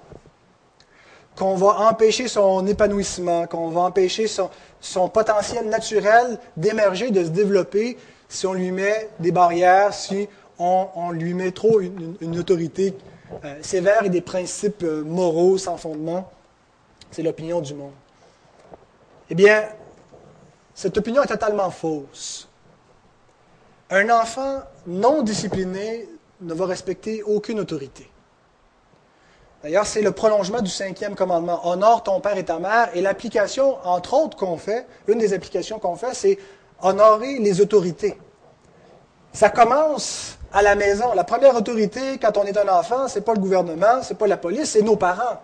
[1.39, 7.97] Qu'on va empêcher son épanouissement, qu'on va empêcher son, potentiel naturel d'émerger, de se développer
[8.28, 10.28] si on lui met des barrières, si
[10.60, 12.93] on, lui met trop une, autorité
[13.45, 16.30] euh, sévère et des principes euh, moraux sans fondement.
[17.10, 17.93] C'est l'opinion du monde.
[19.30, 19.63] Eh bien,
[20.75, 22.49] cette opinion est totalement fausse.
[23.89, 26.10] Un enfant non discipliné
[26.41, 28.10] ne va respecter aucune autorité.
[29.63, 31.67] D'ailleurs, c'est le prolongement du cinquième commandement.
[31.67, 32.89] Honore ton père et ta mère.
[32.93, 36.38] Et l'application, entre autres, qu'on fait, une des applications qu'on fait, c'est
[36.82, 38.17] honorer les autorités.
[39.34, 41.13] Ça commence à la maison.
[41.13, 44.17] La première autorité, quand on est un enfant, ce n'est pas le gouvernement, ce n'est
[44.17, 45.41] pas la police, c'est nos parents.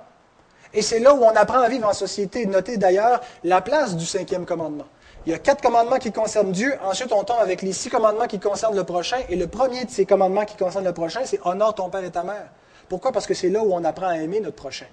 [0.73, 2.45] Et c'est là où on apprend à vivre en société.
[2.45, 4.86] Notez d'ailleurs la place du cinquième commandement.
[5.25, 6.73] Il y a quatre commandements qui concernent Dieu.
[6.86, 9.17] Ensuite, on tombe avec les six commandements qui concernent le prochain.
[9.30, 12.12] Et le premier de ces commandements qui concernent le prochain, c'est honore ton père et
[12.12, 12.47] ta mère.
[12.89, 13.12] Pourquoi?
[13.12, 14.88] Parce que c'est là où on apprend à aimer notre prochain.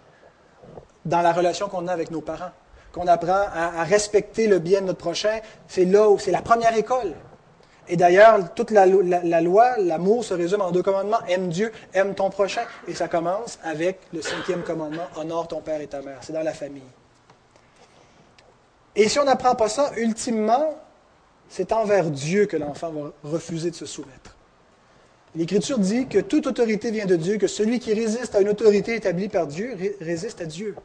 [1.05, 2.53] Dans la relation qu'on a avec nos parents.
[2.93, 5.41] Qu'on apprend à, respecter le bien de notre prochain.
[5.67, 7.15] C'est là où c'est la première école.
[7.89, 11.21] Et d'ailleurs, toute la, loi, l'amour se résume en deux commandements.
[11.29, 12.63] Aime Dieu, aime ton prochain.
[12.87, 16.19] Et ça commence avec le cinquième commandement, honore ton père et ta mère.
[16.21, 16.83] C'est dans la famille.
[18.95, 20.77] Et si on n'apprend pas ça, ultimement,
[21.49, 24.32] c'est envers Dieu que l'enfant va refuser de se soumettre.
[25.35, 28.95] L'Écriture dit que toute autorité vient de Dieu, que celui qui résiste à une autorité
[28.95, 30.77] établie par Dieu résiste à Dieu.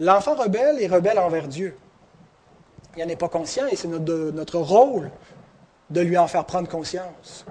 [0.00, 1.76] L'enfant rebelle est rebelle envers Dieu.
[2.96, 5.10] Il n'en est pas conscient et c'est notre, notre rôle
[5.90, 7.44] de lui en faire prendre conscience.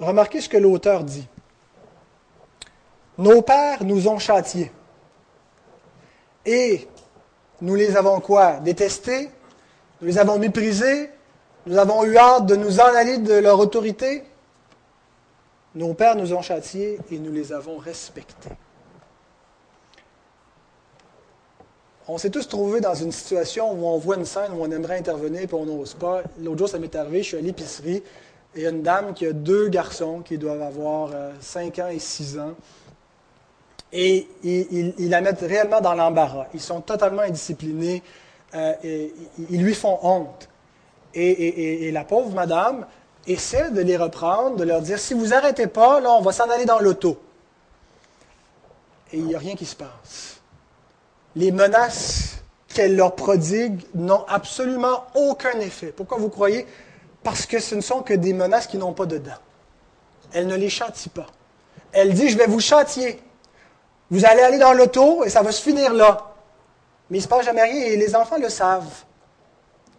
[0.00, 1.28] Remarquez ce que l'auteur dit.
[3.18, 4.72] Nos pères nous ont châtiés.
[6.44, 6.88] Et
[7.60, 8.54] nous les avons quoi?
[8.54, 9.30] Détestés?
[10.00, 11.08] Nous les avons méprisés?
[11.66, 14.24] Nous avons eu hâte de nous en aller de leur autorité
[15.74, 18.50] Nos pères nous ont châtiés et nous les avons respectés.
[22.08, 24.98] On s'est tous trouvés dans une situation où on voit une scène où on aimerait
[24.98, 26.22] intervenir et on n'ose pas.
[26.40, 28.02] L'autre jour, ça m'est arrivé, je suis à l'épicerie
[28.54, 31.84] et il y a une dame qui a deux garçons qui doivent avoir 5 euh,
[31.84, 32.54] ans et 6 ans
[33.92, 36.46] et ils, la mettent réellement dans l'embarras.
[36.54, 38.02] Ils sont totalement indisciplinés,
[38.54, 39.12] euh, et,
[39.50, 40.48] ils lui font honte.
[41.14, 42.86] Et, la pauvre madame
[43.26, 46.48] essaie de les reprendre, de leur dire, si vous n'arrêtez pas, là, on va s'en
[46.48, 47.20] aller dans l'auto.
[49.12, 50.40] Et il n'y a rien qui se passe.
[51.36, 55.92] Les menaces qu'elle leur prodigue n'ont absolument aucun effet.
[55.94, 56.66] Pourquoi vous croyez?
[57.22, 59.30] Parce que ce ne sont que des menaces qui n'ont pas de dents.
[60.32, 61.26] Elle ne les châtie pas.
[61.92, 63.22] Elle dit, je vais vous châtier.
[64.10, 66.32] Vous allez aller dans l'auto et ça va se finir là.
[67.10, 69.04] Mais il ne se passe jamais rien et les enfants le savent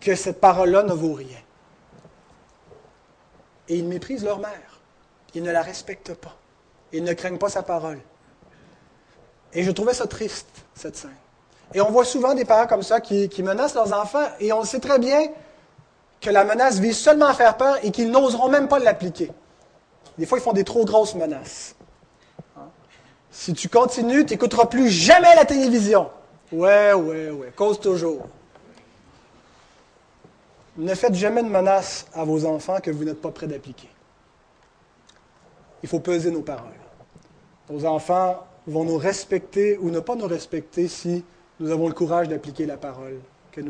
[0.03, 1.37] que cette parole-là ne vaut rien.
[3.69, 4.81] Et ils méprisent leur mère.
[5.33, 6.35] Ils ne la respectent pas.
[6.91, 7.99] Ils ne craignent pas sa parole.
[9.53, 11.15] Et je trouvais ça triste, cette scène.
[11.73, 14.79] Et on voit souvent des parents comme ça qui, menacent leurs enfants et on sait
[14.79, 15.27] très bien
[16.21, 19.31] que la menace vise seulement à faire peur et qu'ils n'oseront même pas l'appliquer.
[20.17, 21.75] Des fois, ils font des trop grosses menaces.
[23.31, 26.09] Si tu continues, tu n'écouteras plus jamais la télévision.
[26.51, 28.27] Ouais, ouais, ouais, cause toujours.
[30.77, 33.89] Ne faites jamais de menaces à vos enfants que vous n'êtes pas prêt d'appliquer.
[35.83, 36.71] Il faut peser nos paroles.
[37.69, 41.23] Nos enfants vont nous respecter ou ne pas nous respecter si
[41.59, 43.19] nous avons le courage d'appliquer la parole
[43.51, 43.61] que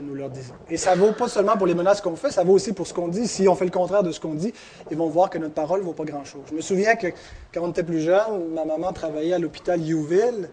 [0.00, 0.54] nous, leur disons.
[0.68, 2.92] Et ça vaut pas seulement pour les menaces qu'on fait, ça vaut aussi pour ce
[2.92, 3.26] qu'on dit.
[3.26, 4.52] Si on fait le contraire de ce qu'on dit,
[4.90, 6.42] ils vont voir que notre parole ne vaut pas grand-chose.
[6.50, 7.06] Je me souviens que
[7.52, 10.50] quand on était plus jeune, ma maman travaillait à l'hôpital Youville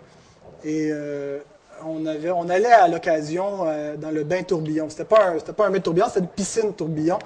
[0.64, 1.40] et euh,
[1.86, 4.90] on, allait à l'occasion euh, dans le bain tourbillon.
[4.90, 7.20] C'était pas pas un bain tourbillon, c'était une piscine tourbillon.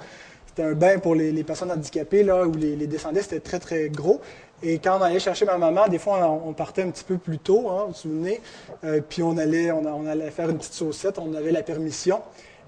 [0.46, 3.88] C'était un bain pour les, personnes handicapées, là, où les, les descendants, c'était très, très
[3.88, 4.20] gros.
[4.62, 7.38] Et quand on allait chercher ma maman, des fois, on, partait un petit peu plus
[7.38, 8.40] tôt, hein, vous vous souvenez,
[8.84, 12.20] euh, puis on allait, on, allait faire une petite saucette, on avait la permission.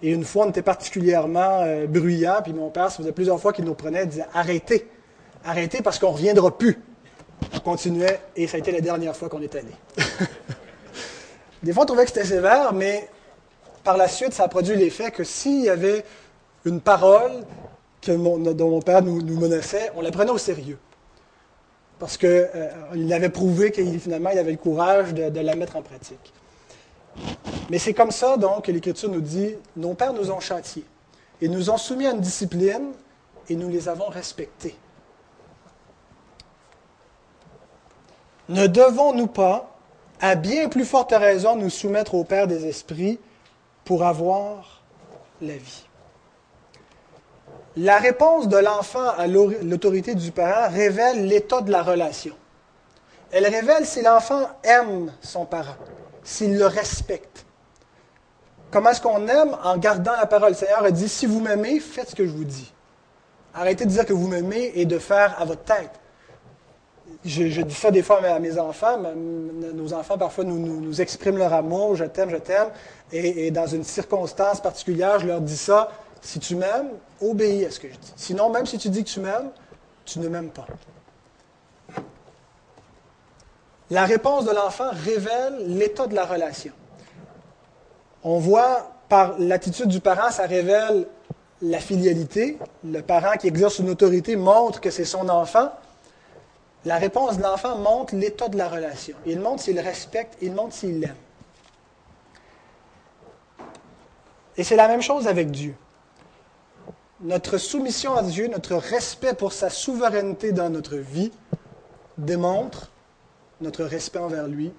[0.02, 3.52] Et une fois, on était particulièrement euh, bruyant, puis mon père, ça faisait plusieurs fois
[3.52, 4.88] qu'il nous prenait, il disait Arrêtez,
[5.44, 6.80] arrêtez parce qu'on ne reviendra plus.
[7.54, 9.70] On continuait, et ça a été la dernière fois qu'on est allé.
[11.64, 13.08] des fois, on trouvait que c'était sévère, mais
[13.82, 16.04] par la suite, ça a produit l'effet que s'il y avait
[16.64, 17.44] une parole
[18.00, 20.78] que dont mon père nous menaçait, on la prenait au sérieux
[21.98, 25.82] parce qu'il euh, avait prouvé qu'il finalement il avait le courage de, la mettre en
[25.82, 26.32] pratique.
[27.70, 30.84] Mais c'est comme ça donc que l'Écriture nous dit, nos pères nous ont châtiés
[31.40, 32.92] et nous ont soumis à une discipline
[33.48, 34.76] et nous les avons respectés.
[38.48, 39.73] Ne devons-nous pas,
[40.20, 43.18] à bien plus forte raison, nous soumettre au Père des esprits
[43.84, 44.82] pour avoir
[45.40, 45.84] la vie?
[47.76, 52.34] La réponse de l'enfant à l'autorité du parent révèle l'état de la relation.
[53.32, 55.74] Elle révèle si l'enfant aime son parent,
[56.22, 57.44] s'il le respecte.
[58.70, 59.56] Comment est-ce qu'on aime?
[59.64, 60.50] En gardant la parole.
[60.50, 62.72] Le Seigneur a dit, si vous m'aimez, faites ce que je vous dis.
[63.54, 65.90] Arrêtez de dire que vous m'aimez et de faire à votre tête.
[67.24, 68.98] Je, dis ça des fois à mes enfants.
[69.74, 71.96] Nos enfants, parfois, nous, expriment leur amour.
[71.96, 72.68] Je t'aime, je t'aime.
[73.12, 75.90] Et, et, dans une circonstance particulière, je leur dis ça.
[76.20, 76.88] Si tu m'aimes,
[77.20, 78.12] obéis à ce que je dis.
[78.16, 79.50] Sinon, même si tu dis que tu m'aimes,
[80.04, 80.66] tu ne m'aimes pas.
[83.90, 86.72] La réponse de l'enfant révèle l'état de la relation.
[88.22, 91.06] On voit par l'attitude du parent, ça révèle
[91.60, 92.58] la filialité.
[92.82, 95.70] Le parent qui exerce une autorité montre que c'est son enfant.
[96.84, 99.16] La réponse de l'enfant montre l'état de la relation.
[99.24, 101.16] Il montre s'il respecte, il montre s'il l'aime.
[104.56, 105.74] Et c'est la même chose avec Dieu.
[107.20, 111.32] Notre soumission à Dieu, notre respect pour sa souveraineté dans notre vie
[112.18, 112.90] démontre
[113.60, 114.72] notre respect envers lui,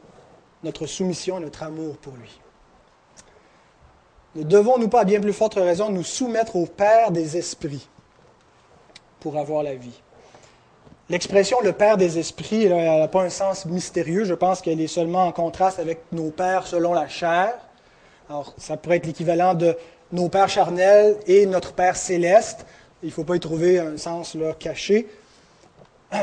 [0.63, 2.39] notre soumission, notre amour pour lui.
[4.35, 7.87] Ne devons-nous pas, à bien plus forte raison, nous soumettre au Père des esprits
[9.21, 10.01] pour avoir la vie?
[11.09, 14.23] L'expression le Père des esprits, n'a pas un sens mystérieux.
[14.23, 17.53] Je pense qu'elle est seulement en contraste avec nos pères selon la chair.
[18.27, 19.77] Alors, ça pourrait être l'équivalent de
[20.11, 22.65] nos pères charnels et notre Père céleste.
[23.03, 25.07] Il ne faut pas y trouver un sens caché.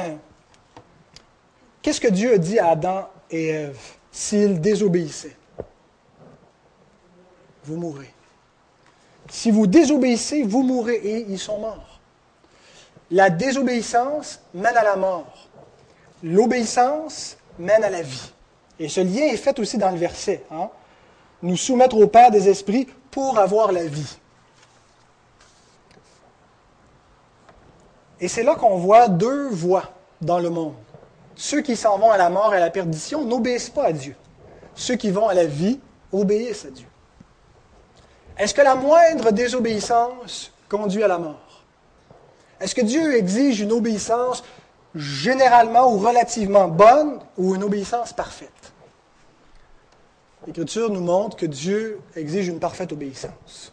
[1.82, 3.78] Qu'est-ce que Dieu a dit à Adam et Ève
[4.10, 5.36] s'ils désobéissaient?
[7.64, 8.10] Vous mourrez.
[9.30, 11.91] Si vous désobéissez, vous mourrez et ils sont morts.
[13.12, 15.50] La désobéissance mène à la mort.
[16.22, 18.32] L'obéissance mène à la vie.
[18.80, 20.42] Et ce lien est fait aussi dans le verset.
[20.50, 20.70] Hein?
[21.42, 24.16] Nous soumettre au Père des esprits pour avoir la vie.
[28.18, 29.92] Et c'est là qu'on voit deux voies
[30.22, 30.74] dans le monde.
[31.34, 34.16] Ceux qui s'en vont à la mort et à la perdition n'obéissent pas à Dieu.
[34.74, 35.78] Ceux qui vont à la vie
[36.12, 36.86] obéissent à Dieu.
[38.38, 41.51] Est-ce que la moindre désobéissance conduit à la mort?
[42.62, 44.44] Est-ce que Dieu exige une obéissance
[44.94, 48.72] généralement ou relativement bonne ou une obéissance parfaite?
[50.46, 53.72] L'Écriture nous montre que Dieu exige une parfaite obéissance.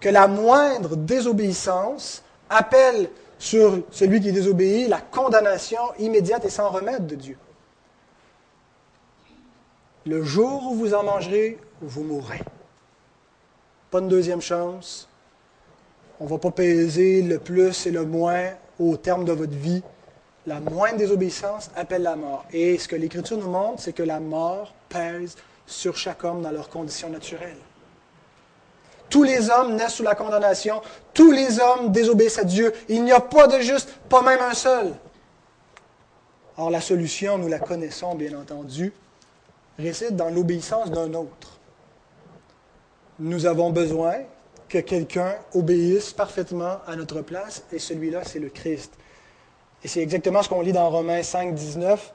[0.00, 7.06] Que la moindre désobéissance appelle sur celui qui désobéit la condamnation immédiate et sans remède
[7.06, 7.38] de Dieu.
[10.04, 12.42] Le jour où vous en mangerez, vous mourrez.
[13.90, 15.08] Pas une deuxième chance.
[16.20, 19.82] On ne va pas peser le plus et le moins au terme de votre vie.
[20.46, 22.46] La moindre désobéissance appelle la mort.
[22.52, 25.36] Et ce que l'Écriture nous montre, c'est que la mort pèse
[25.66, 27.58] sur chaque homme dans leurs conditions naturelles.
[29.10, 30.80] Tous les hommes naissent sous la condamnation.
[31.12, 32.72] Tous les hommes désobéissent à Dieu.
[32.88, 34.94] Il n'y a pas de juste, pas même un seul.
[36.56, 38.92] Or, la solution, nous la connaissons, bien entendu,
[39.78, 41.58] réside dans l'obéissance d'un autre.
[43.18, 44.14] Nous avons besoin
[44.68, 48.92] que quelqu'un obéisse parfaitement à notre place, et celui-là, c'est le Christ.
[49.84, 52.12] Et c'est exactement ce qu'on lit dans Romains 5, 19.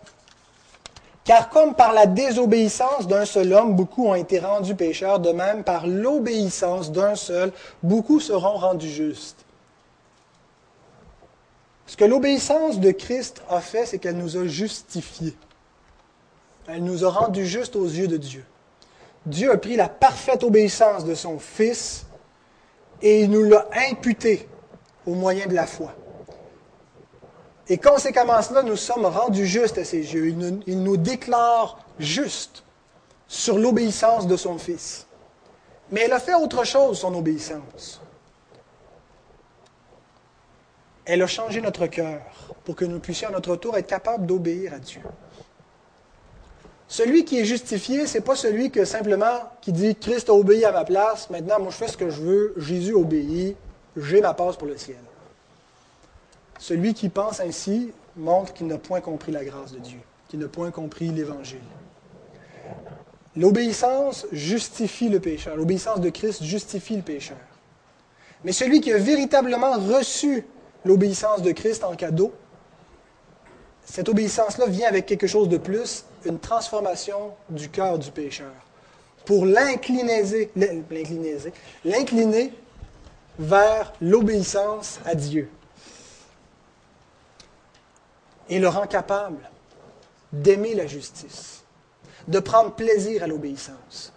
[1.24, 5.64] Car comme par la désobéissance d'un seul homme, beaucoup ont été rendus pécheurs, de même
[5.64, 7.52] par l'obéissance d'un seul,
[7.84, 9.46] beaucoup seront rendus justes.
[11.86, 15.36] Ce que l'obéissance de Christ a fait, c'est qu'elle nous a justifiés.
[16.68, 18.46] Elle nous a rendus justes aux yeux de Dieu.
[19.26, 22.06] Dieu a pris la parfaite obéissance de son Fils
[23.02, 24.48] et il nous l'a imputé
[25.06, 25.94] au moyen de la foi.
[27.68, 30.28] Et conséquemment cela, nous sommes rendus justes à ses yeux.
[30.68, 32.64] Il nous, déclare justes
[33.28, 35.08] sur l'obéissance de son Fils.
[35.90, 38.02] Mais elle a fait autre chose, son obéissance.
[41.06, 42.22] Elle a changé notre cœur
[42.64, 45.02] pour que nous puissions à notre tour être capables d'obéir à Dieu.
[46.92, 50.66] Celui qui est justifié, ce n'est pas celui que simplement qui dit Christ a obéi
[50.66, 53.56] à ma place, maintenant moi je fais ce que je veux, Jésus obéit,
[53.96, 54.98] j'ai ma passe pour le ciel.
[56.60, 60.50] Celui qui pense ainsi montre qu'il n'a point compris la grâce de Dieu, qu'il n'a
[60.50, 61.62] point compris l'Évangile.
[63.38, 65.56] L'obéissance justifie le pécheur.
[65.56, 67.38] L'obéissance de Christ justifie le pécheur.
[68.44, 70.46] Mais celui qui a véritablement reçu
[70.84, 72.34] l'obéissance de Christ en cadeau,
[73.86, 78.52] cette obéissance-là vient avec quelque chose de plus, une transformation du cœur du pécheur,
[79.26, 80.24] pour l'incliner
[83.40, 85.50] vers l'obéissance à Dieu
[88.50, 89.50] et le rend capable
[90.34, 91.64] d'aimer la justice,
[92.28, 94.14] de prendre plaisir à l'obéissance.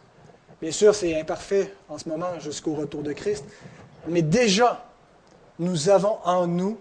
[0.60, 3.44] Bien sûr, c'est imparfait en ce moment jusqu'au retour de Christ,
[4.08, 4.86] mais déjà,
[5.58, 6.78] nous avons en nous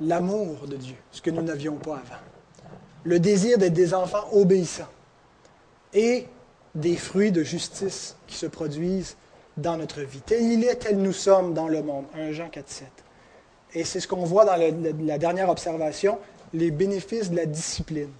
[0.00, 2.20] l'amour de Dieu, ce que nous n'avions pas avant.
[3.06, 4.88] Le désir d'être des enfants obéissants
[5.94, 6.26] et
[6.74, 9.16] des fruits de justice qui se produisent
[9.56, 10.20] dans notre vie.
[10.26, 12.04] Tel il est, tel nous sommes dans le monde.
[12.14, 12.88] 1 Jean 4, 7.
[13.74, 16.18] Et c'est ce qu'on voit dans la dernière observation,
[16.52, 18.10] les bénéfices de la discipline.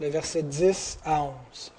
[0.00, 1.72] Le verset 10 à 11.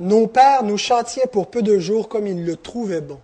[0.00, 3.20] Nos pères nous châtiaient pour peu de jours comme ils le trouvaient bon.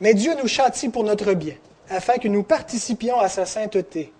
[0.00, 1.56] Mais Dieu nous châtie pour notre bien,
[1.88, 4.12] afin que nous participions à sa sainteté.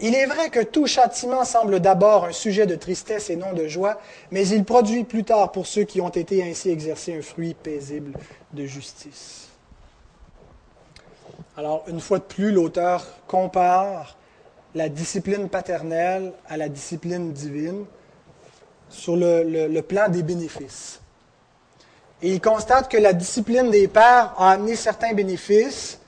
[0.00, 3.68] Il est vrai que tout châtiment semble d'abord un sujet de tristesse et non de
[3.68, 4.00] joie,
[4.30, 8.18] mais il produit plus tard pour ceux qui ont été ainsi exercés un fruit paisible
[8.52, 9.48] de justice.
[11.56, 14.16] Alors, une fois de plus, l'auteur compare
[14.74, 17.84] la discipline paternelle à la discipline divine
[18.88, 21.00] sur le, plan des bénéfices.
[22.22, 26.00] Et il constate que la discipline des pères a amené certains bénéfices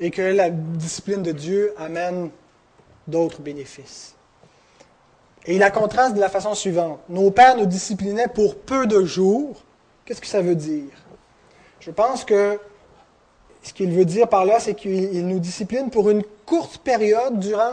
[0.00, 2.30] et que la discipline de Dieu amène
[3.06, 4.14] d'autres bénéfices.
[5.46, 7.00] Et il la contraste de la façon suivante.
[7.08, 9.62] Nos pères nous disciplinaient pour peu de jours.
[10.04, 10.92] Qu'est-ce que ça veut dire?
[11.80, 12.58] Je pense que
[13.62, 17.72] ce qu'il veut dire par là, c'est qu'il nous discipline pour une courte période durant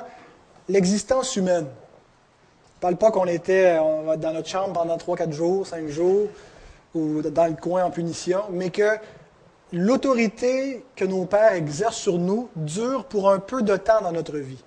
[0.70, 1.66] l'existence humaine.
[1.66, 6.28] ne parle pas qu'on était dans notre chambre pendant 3-4 jours, 5 jours,
[6.94, 8.98] ou dans le coin en punition, mais que
[9.74, 14.38] l'autorité que nos pères exercent sur nous dure pour un peu de temps dans notre
[14.38, 14.64] vie.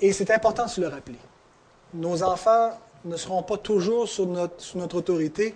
[0.00, 1.18] Et c'est important de se le rappeler.
[1.94, 2.70] Nos enfants
[3.04, 5.54] ne seront pas toujours sous notre, autorité,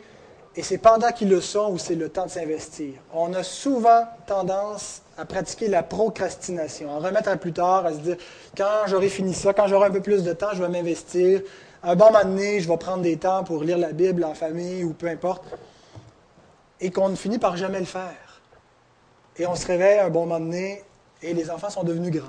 [0.57, 2.95] et c'est pendant qu'ils le sont où c'est le temps de s'investir.
[3.13, 7.99] On a souvent tendance à pratiquer la procrastination, à remettre à plus tard, à se
[7.99, 8.17] dire
[8.57, 11.43] quand j'aurai fini ça, quand j'aurai un peu plus de temps, je vais m'investir.
[11.85, 14.85] Un bon moment donné, je vais prendre des temps pour lire la Bible en famille
[14.85, 15.45] ou peu importe.
[16.81, 18.41] Et qu'on ne finit par jamais le faire.
[19.37, 20.85] Et on se réveille un bon moment donné
[21.23, 22.29] et les enfants sont devenus grands.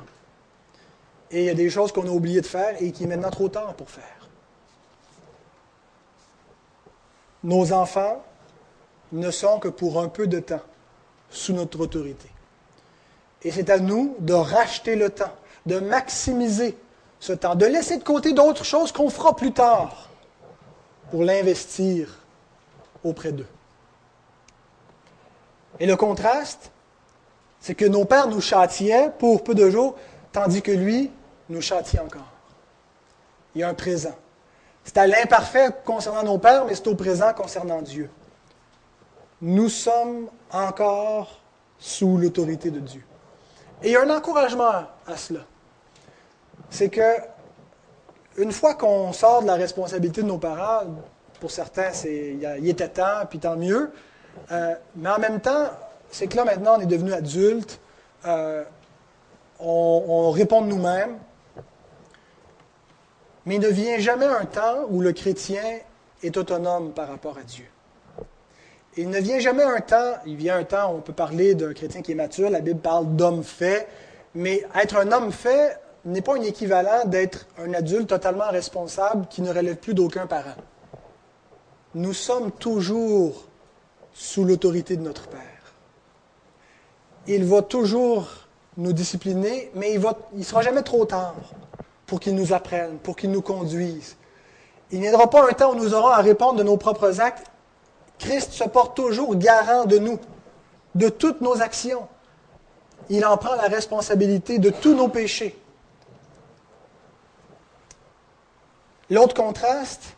[1.30, 3.30] Et il y a des choses qu'on a oublié de faire et qui est maintenant
[3.30, 4.04] trop tard pour faire.
[7.44, 8.24] Nos enfants
[9.12, 10.62] ne sont que pour un peu de temps
[11.30, 12.30] sous notre autorité.
[13.44, 15.34] Et c'est à nous de racheter le temps,
[15.66, 16.78] de maximiser
[17.24, 20.10] ce temps, de laisser de côté d'autres choses qu'on fera plus tard
[21.10, 22.20] pour l'investir
[23.02, 23.48] auprès d'eux.
[25.80, 26.70] Et le contraste,
[27.62, 29.96] c'est que nos pères nous châtiaient pour peu de jours,
[30.34, 31.12] tandis que lui
[31.48, 32.28] nous châtie encore.
[33.56, 34.16] Il y a un présent.
[34.84, 38.10] C'est à l'imparfait concernant nos pères, mais c'est au présent concernant Dieu.
[39.42, 41.40] Nous sommes encore
[41.80, 43.06] sous l'autorité de Dieu.
[43.82, 45.40] Et il y a un encouragement à cela.
[46.74, 47.18] C'est que,
[48.36, 50.88] une fois qu'on sort de la responsabilité de nos parents,
[51.40, 53.92] pour certains, c'est, il était temps, puis tant mieux.
[54.52, 55.70] Euh, mais en même temps,
[56.10, 57.80] c'est que là, maintenant, on est devenu adulte.
[58.26, 58.64] Euh,
[59.60, 61.20] on, on répond de nous-mêmes.
[63.46, 65.62] Mais il ne vient jamais un temps où le chrétien
[66.24, 67.68] est autonome par rapport à Dieu.
[68.98, 71.74] Il ne vient jamais un temps, il vient un temps où on peut parler d'un
[71.74, 73.88] chrétien qui est mature, la Bible parle d'homme fait,
[74.34, 79.42] mais être un homme fait n'est pas un équivalent d'être un adulte totalement responsable qui
[79.42, 80.56] ne relève plus d'aucun parent.
[81.96, 83.46] Nous sommes toujours
[84.14, 85.40] sous l'autorité de notre Père.
[87.28, 88.28] Il va toujours
[88.78, 90.02] nous discipliner, mais il
[90.34, 91.36] ne sera jamais trop tard
[92.06, 94.18] pour qu'il nous apprenne, pour qu'il nous conduise.
[94.92, 97.48] Il n'y aura pas un temps où nous aurons à répondre de nos propres actes.
[98.20, 100.20] Christ se porte toujours garant de nous,
[100.96, 102.08] de toutes nos actions.
[103.10, 105.58] Il en prend la responsabilité de tous nos péchés.
[109.10, 110.16] L'autre contraste,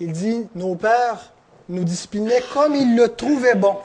[0.00, 1.32] il dit, nos pères
[1.68, 3.76] nous disciplinaient comme ils le trouvaient bon.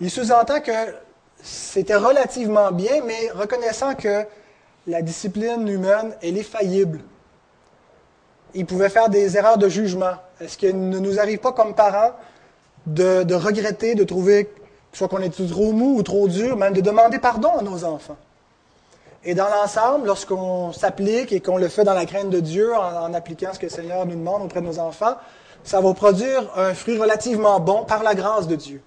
[0.00, 0.72] Il sous-entend que
[1.42, 4.24] c'était relativement bien, mais reconnaissant que
[4.86, 7.00] la discipline humaine, elle est faillible.
[8.54, 10.14] Il pouvait faire des erreurs de jugement.
[10.40, 12.12] Est-ce qu'il ne nous arrive pas comme parents
[12.86, 14.50] de, regretter, de trouver
[14.92, 18.16] soit qu'on est trop mou ou trop dur, même de demander pardon à nos enfants?
[19.24, 23.12] Et dans l'ensemble, lorsqu'on s'applique et qu'on le fait dans la crainte de Dieu, en,
[23.14, 25.16] appliquant ce que le Seigneur nous demande auprès de nos enfants,
[25.64, 28.80] ça va produire un fruit relativement bon par la grâce de Dieu.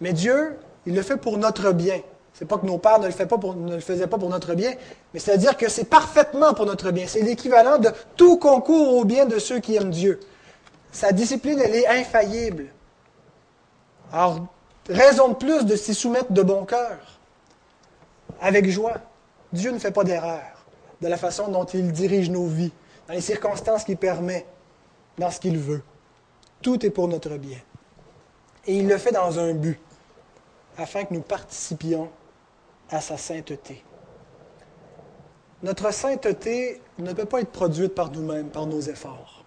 [0.00, 2.00] Mais Dieu, il le fait pour notre bien.
[2.34, 4.72] C'est pas que nos pères ne le, ne le faisaient pas pour notre bien,
[5.12, 7.06] mais c'est-à-dire que c'est parfaitement pour notre bien.
[7.06, 10.18] C'est l'équivalent de tout concours au bien de ceux qui aiment Dieu.
[10.90, 12.66] Sa discipline, elle est infaillible.
[14.12, 14.40] Alors,
[14.88, 16.98] raison de plus de s'y soumettre de bon cœur,
[18.40, 18.94] avec joie.
[19.52, 20.64] Dieu ne fait pas d'erreur
[21.02, 22.72] de la façon dont il dirige nos vies,
[23.08, 24.46] dans les circonstances qu'il permet,
[25.18, 25.82] dans ce qu'il veut.
[26.62, 27.58] Tout est pour notre bien.
[28.66, 29.80] Et il le fait dans un but,
[30.78, 32.08] afin que nous participions
[32.88, 33.82] à sa sainteté.
[35.62, 39.44] Notre sainteté ne peut pas être produite par nous-mêmes, par nos efforts.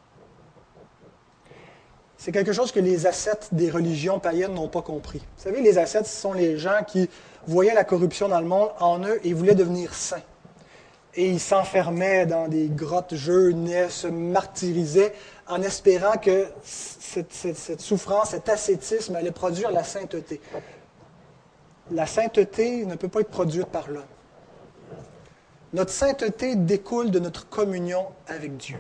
[2.18, 5.20] C'est quelque chose que les ascètes des religions païennes n'ont pas compris.
[5.20, 7.10] Vous savez, les ascètes, ce sont les gens qui
[7.48, 10.22] voyaient la corruption dans le monde en eux et voulaient devenir saints.
[11.16, 15.14] Et ils s'enfermaient dans des grottes, jeûnaient, se martyrisaient
[15.48, 20.42] en espérant que cette, souffrance, cet ascétisme allait produire la sainteté.
[21.92, 24.04] La sainteté ne peut pas être produite par l'homme.
[25.74, 28.80] Notre sainteté découle de notre communion avec Dieu.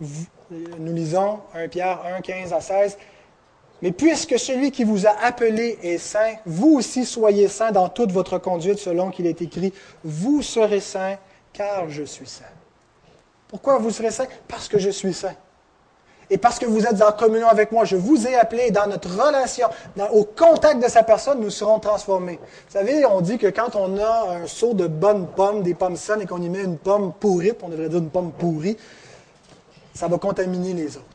[0.00, 2.98] Nous lisons 1 Pierre 1, 15 à 16.
[3.82, 8.10] Mais puisque celui qui vous a appelé est saint, vous aussi soyez saints dans toute
[8.10, 9.72] votre conduite, selon qu'il est écrit,
[10.02, 11.16] vous serez saints,
[11.52, 12.44] car je suis saint.
[13.46, 14.26] Pourquoi vous serez saints?
[14.48, 15.34] Parce que je suis saint.
[16.30, 19.08] Et parce que vous êtes en communion avec moi, je vous ai appelé dans notre
[19.08, 19.68] relation,
[20.12, 22.38] au contact de sa personne, nous serons transformés.
[22.68, 25.96] Vous savez, on dit que quand on a un seau de bonnes pommes, des pommes
[25.96, 28.76] saines, et qu'on y met une pomme pourrie, on devrait dire une pomme pourrie,
[29.94, 31.06] ça va contaminer les autres.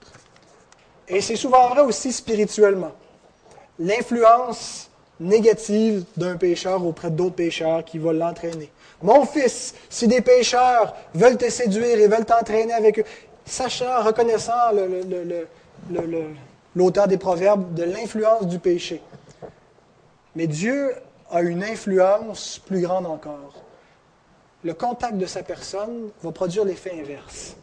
[1.14, 2.92] Et c'est souvent vrai aussi spirituellement.
[3.78, 4.90] L'influence
[5.20, 8.72] négative d'un pécheur auprès d'autres pécheurs qui va l'entraîner.
[9.02, 13.04] Mon fils, si des pécheurs veulent te séduire et veulent t'entraîner avec eux,
[13.46, 14.72] sachant, reconnaissant
[16.76, 19.02] l'auteur des Proverbes de l'influence du péché.
[20.36, 20.94] Mais Dieu
[21.30, 23.54] a une influence plus grande encore.
[24.64, 27.56] Le contact de sa personne va produire l'effet inverse.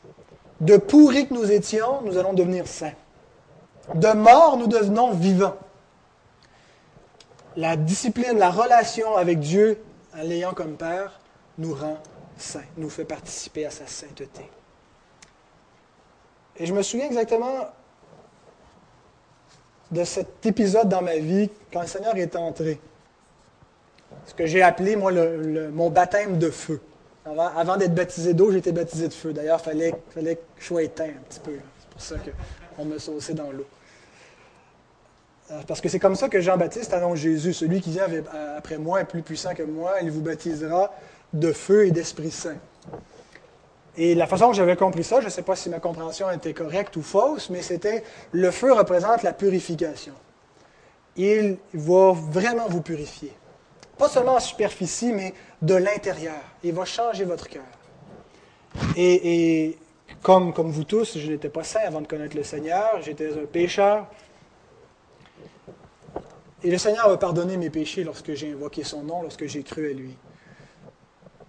[0.61, 2.92] De pourris que nous étions, nous allons devenir saints.
[3.95, 5.57] De mort, nous devenons vivants.
[7.57, 9.82] La discipline, la relation avec Dieu,
[10.16, 11.20] en l'ayant comme Père,
[11.59, 11.99] nous rend
[12.36, 14.49] saints, nous fait participer à sa sainteté.
[16.57, 17.68] Et je me souviens exactement
[19.91, 22.80] de cet épisode dans ma vie quand le Seigneur est entré.
[24.26, 25.11] Ce que j'ai appelé, moi,
[25.72, 26.80] mon baptême de feu.
[27.24, 29.32] Avant, d'être baptisé d'eau, j'étais baptisé de feu.
[29.32, 31.59] D'ailleurs, il fallait, fallait que je sois éteint un petit peu.
[31.78, 32.14] C'est pour ça
[32.76, 33.66] qu'on me sauçait dans l'eau.
[35.51, 37.53] Euh, parce que c'est comme ça que Jean-Baptiste annonce Jésus.
[37.53, 38.07] Celui qui vient
[38.57, 39.94] après moi est plus puissant que moi.
[40.03, 40.92] Il vous baptisera
[41.32, 42.57] de feu et d'Esprit Saint.
[43.96, 46.55] Et la façon que j'avais compris ça, je ne sais pas si ma compréhension était
[46.55, 50.14] correcte ou fausse, mais c'était le feu représente la purification.
[51.16, 53.32] Il va vraiment vous purifier.
[53.98, 56.40] Pas seulement en superficie, mais de l'intérieur.
[56.62, 57.64] Il va changer votre cœur.
[58.96, 59.76] Et,
[60.22, 63.46] comme, comme vous tous, je n'étais pas saint avant de connaître le Seigneur, j'étais un
[63.46, 64.07] pécheur.
[66.62, 69.90] Et le Seigneur m'a pardonné mes péchés lorsque j'ai invoqué son nom, lorsque j'ai cru
[69.90, 70.16] à lui.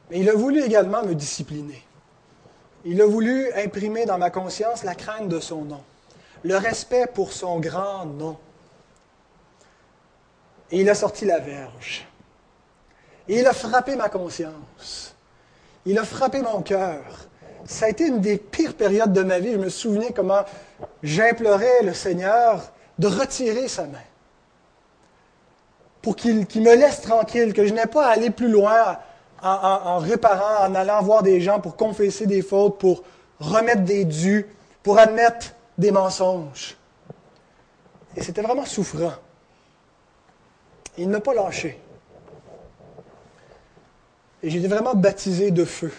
[0.09, 1.83] Mais il a voulu également me discipliner.
[2.85, 5.83] Il a voulu imprimer dans ma conscience la crainte de son nom,
[6.43, 8.37] le respect pour son grand nom.
[10.71, 12.07] Et il a sorti la verge.
[13.27, 15.13] Et il a frappé ma conscience.
[15.85, 17.03] Il a frappé mon cœur.
[17.65, 19.51] Ça a été une des pires périodes de ma vie.
[19.51, 20.43] Je me souvenais comment
[21.03, 23.99] j'implorais le Seigneur de retirer sa main
[26.01, 28.97] pour qu'il me laisse tranquille, que je n'ai pas à aller plus loin
[29.43, 33.03] en, réparant, en allant voir des gens pour confesser des fautes, pour
[33.39, 34.45] remettre des dus,
[34.83, 36.77] pour admettre des mensonges.
[38.15, 39.13] Et c'était vraiment souffrant.
[40.97, 41.79] il ne m'a pas lâché.
[44.43, 45.93] Et j'étais vraiment baptisé de feu.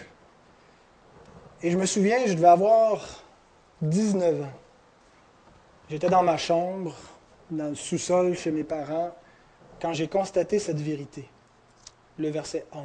[1.62, 3.22] Et je me souviens, je devais avoir
[3.82, 4.52] 19 ans.
[5.88, 6.94] J'étais dans ma chambre,
[7.50, 9.12] dans le sous-sol chez mes parents,
[9.82, 11.28] quand j'ai constaté cette vérité.
[12.16, 12.82] Le verset 11.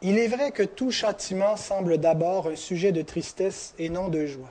[0.00, 4.24] Il est vrai que tout châtiment semble d'abord un sujet de tristesse et non de
[4.24, 4.50] joie.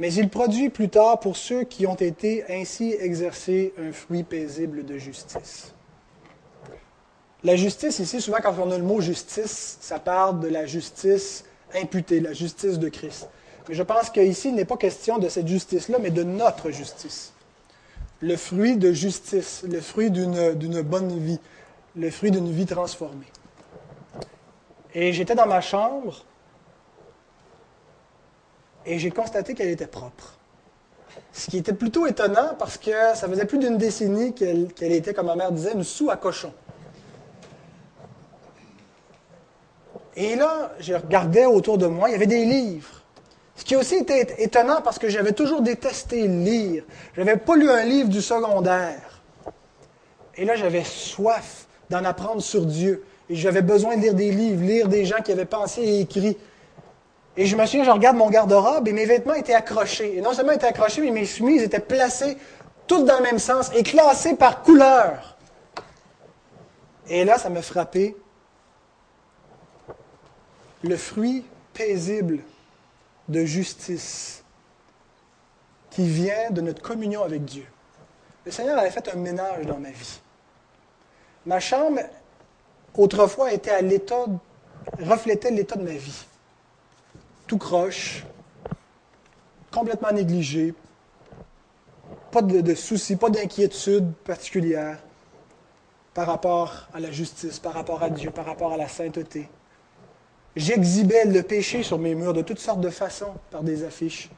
[0.00, 4.84] Mais il produit plus tard pour ceux qui ont été ainsi exercés un fruit paisible
[4.84, 5.72] de justice.
[7.44, 11.44] La justice, ici, souvent quand on a le mot justice, ça parle de la justice
[11.72, 13.28] imputée, la justice de Christ.
[13.68, 17.32] Mais je pense qu'ici, il n'est pas question de cette justice-là, mais de notre justice.
[18.20, 21.38] Le fruit de justice, le fruit d'une bonne vie,
[21.94, 23.26] le fruit d'une vie transformée.
[24.94, 26.24] Et j'étais dans ma chambre
[28.86, 30.38] et j'ai constaté qu'elle était propre.
[31.32, 35.26] Ce qui était plutôt étonnant parce que ça faisait plus d'une décennie qu'elle était, comme
[35.26, 36.52] ma mère disait, une sou à cochon.
[40.14, 42.95] Et là, je regardais autour de moi, il y avait des livres.
[43.56, 46.84] Ce qui aussi était étonnant parce que j'avais toujours détesté lire.
[47.14, 49.22] Je n'avais pas lu un livre du secondaire.
[50.36, 53.04] Et là, j'avais soif d'en apprendre sur Dieu.
[53.30, 56.36] Et j'avais besoin de lire des livres, lire des gens qui avaient pensé et écrit.
[57.38, 60.18] Et je me souviens, je regarde mon garde-robe et mes vêtements étaient accrochés.
[60.18, 62.36] Et non seulement étaient accrochés, mais mes chemises étaient placées
[62.86, 65.36] toutes dans le même sens et classées par couleur.
[67.08, 68.16] Et là, ça m'a frappé.
[70.82, 72.40] Le fruit paisible
[73.28, 74.42] de justice
[75.90, 77.66] qui vient de notre communion avec Dieu.
[78.44, 80.20] Le Seigneur avait fait un ménage dans ma vie.
[81.46, 82.00] Ma chambre,
[82.94, 84.26] autrefois, était à l'état,
[85.00, 86.24] reflétait l'état de ma vie.
[87.46, 88.24] Tout croche,
[89.72, 90.74] complètement négligé,
[92.30, 94.98] pas de, de soucis, pas d'inquiétude particulière
[96.14, 99.48] par rapport à la justice, par rapport à Dieu, par rapport à la sainteté.
[100.56, 104.30] J'exhibais le péché sur mes murs de toutes sortes de façons par des affiches.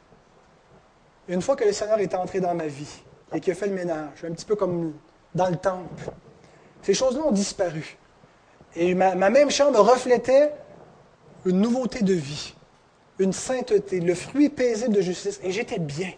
[1.29, 3.03] Une fois que le Seigneur est entré dans ma vie
[3.33, 4.95] et qu'il a fait le ménage, un petit peu comme
[5.37, 6.11] dans le temple,
[6.83, 7.97] ces choses-là ont disparu.
[8.75, 10.53] Et ma, ma, même chambre reflétait
[11.45, 12.55] une nouveauté de vie,
[13.21, 15.39] une sainteté, le fruit paisible de justice.
[15.45, 16.11] Et j'étais bien.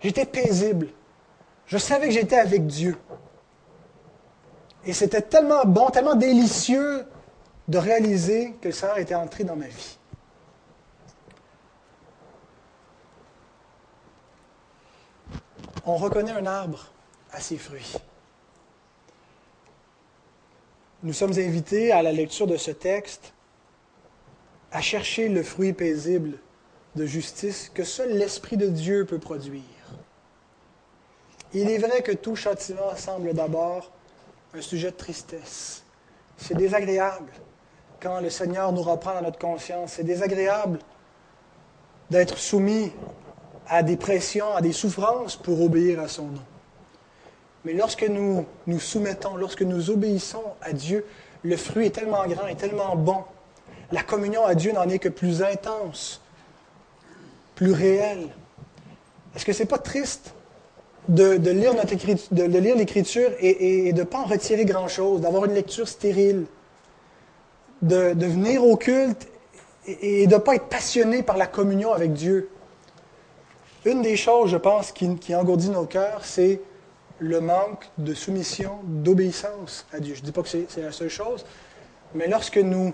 [0.00, 0.88] J'étais paisible.
[1.66, 2.96] Je savais que j'étais avec Dieu.
[4.86, 7.04] Et c'était tellement bon, tellement délicieux
[7.68, 9.98] de réaliser que le Seigneur était entré dans ma vie.
[15.84, 16.92] On reconnaît un arbre
[17.32, 17.94] à ses fruits.
[21.02, 23.32] Nous sommes invités à la lecture de ce texte
[24.72, 26.38] à chercher le fruit paisible
[26.96, 29.62] de justice que seul l'Esprit de Dieu peut produire.
[31.52, 33.92] Il est vrai que tout châtiment semble d'abord
[34.54, 35.84] un sujet de tristesse.
[36.36, 37.32] C'est désagréable
[38.06, 39.94] quand le Seigneur nous reprend dans notre conscience.
[39.94, 40.78] C'est désagréable
[42.08, 42.92] d'être soumis
[43.66, 46.42] à des pressions, à des souffrances pour obéir à son nom.
[47.64, 51.04] Mais lorsque nous nous soumettons, lorsque nous obéissons à Dieu,
[51.42, 53.24] le fruit est tellement grand et tellement bon.
[53.90, 56.20] La communion à Dieu n'en est que plus intense,
[57.56, 58.28] plus réelle.
[59.34, 60.32] Est-ce que ce n'est pas triste
[61.08, 65.88] de, lire l'Écriture et, et, et, de ne pas en retirer grand-chose, d'avoir une lecture
[65.88, 66.46] stérile,
[67.86, 69.28] de, venir au culte
[69.86, 72.50] et, de ne pas être passionné par la communion avec Dieu?
[73.84, 76.60] Une des choses, je pense, qui, engourdit nos cœurs, c'est
[77.18, 80.14] le manque de soumission, d'obéissance à Dieu.
[80.14, 81.46] Je ne dis pas que c'est la seule chose,
[82.14, 82.92] mais lorsque nous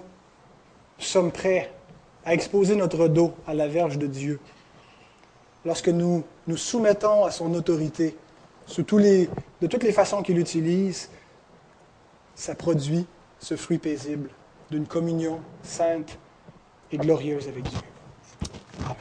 [0.98, 1.72] sommes prêts
[2.24, 4.38] à exposer notre dos à la verge de Dieu,
[5.64, 8.16] lorsque nous nous soumettons à son autorité
[8.76, 11.08] de toutes les façons qu'il utilise,
[12.34, 13.06] ça produit
[13.40, 14.30] ce fruit paisible
[14.72, 16.18] d'une communion sainte
[16.90, 17.78] et glorieuse avec Dieu.
[18.80, 18.96] Amen.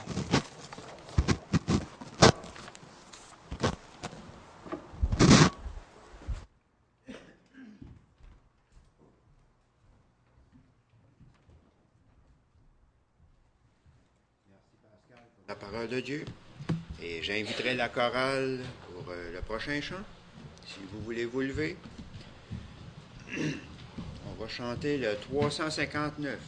[15.47, 16.26] la parole de Dieu.
[17.01, 20.03] Et j'inviterai la chorale pour euh, le prochain chant,
[20.65, 21.78] si vous voulez vous lever.
[24.41, 26.39] Va chanter le 359.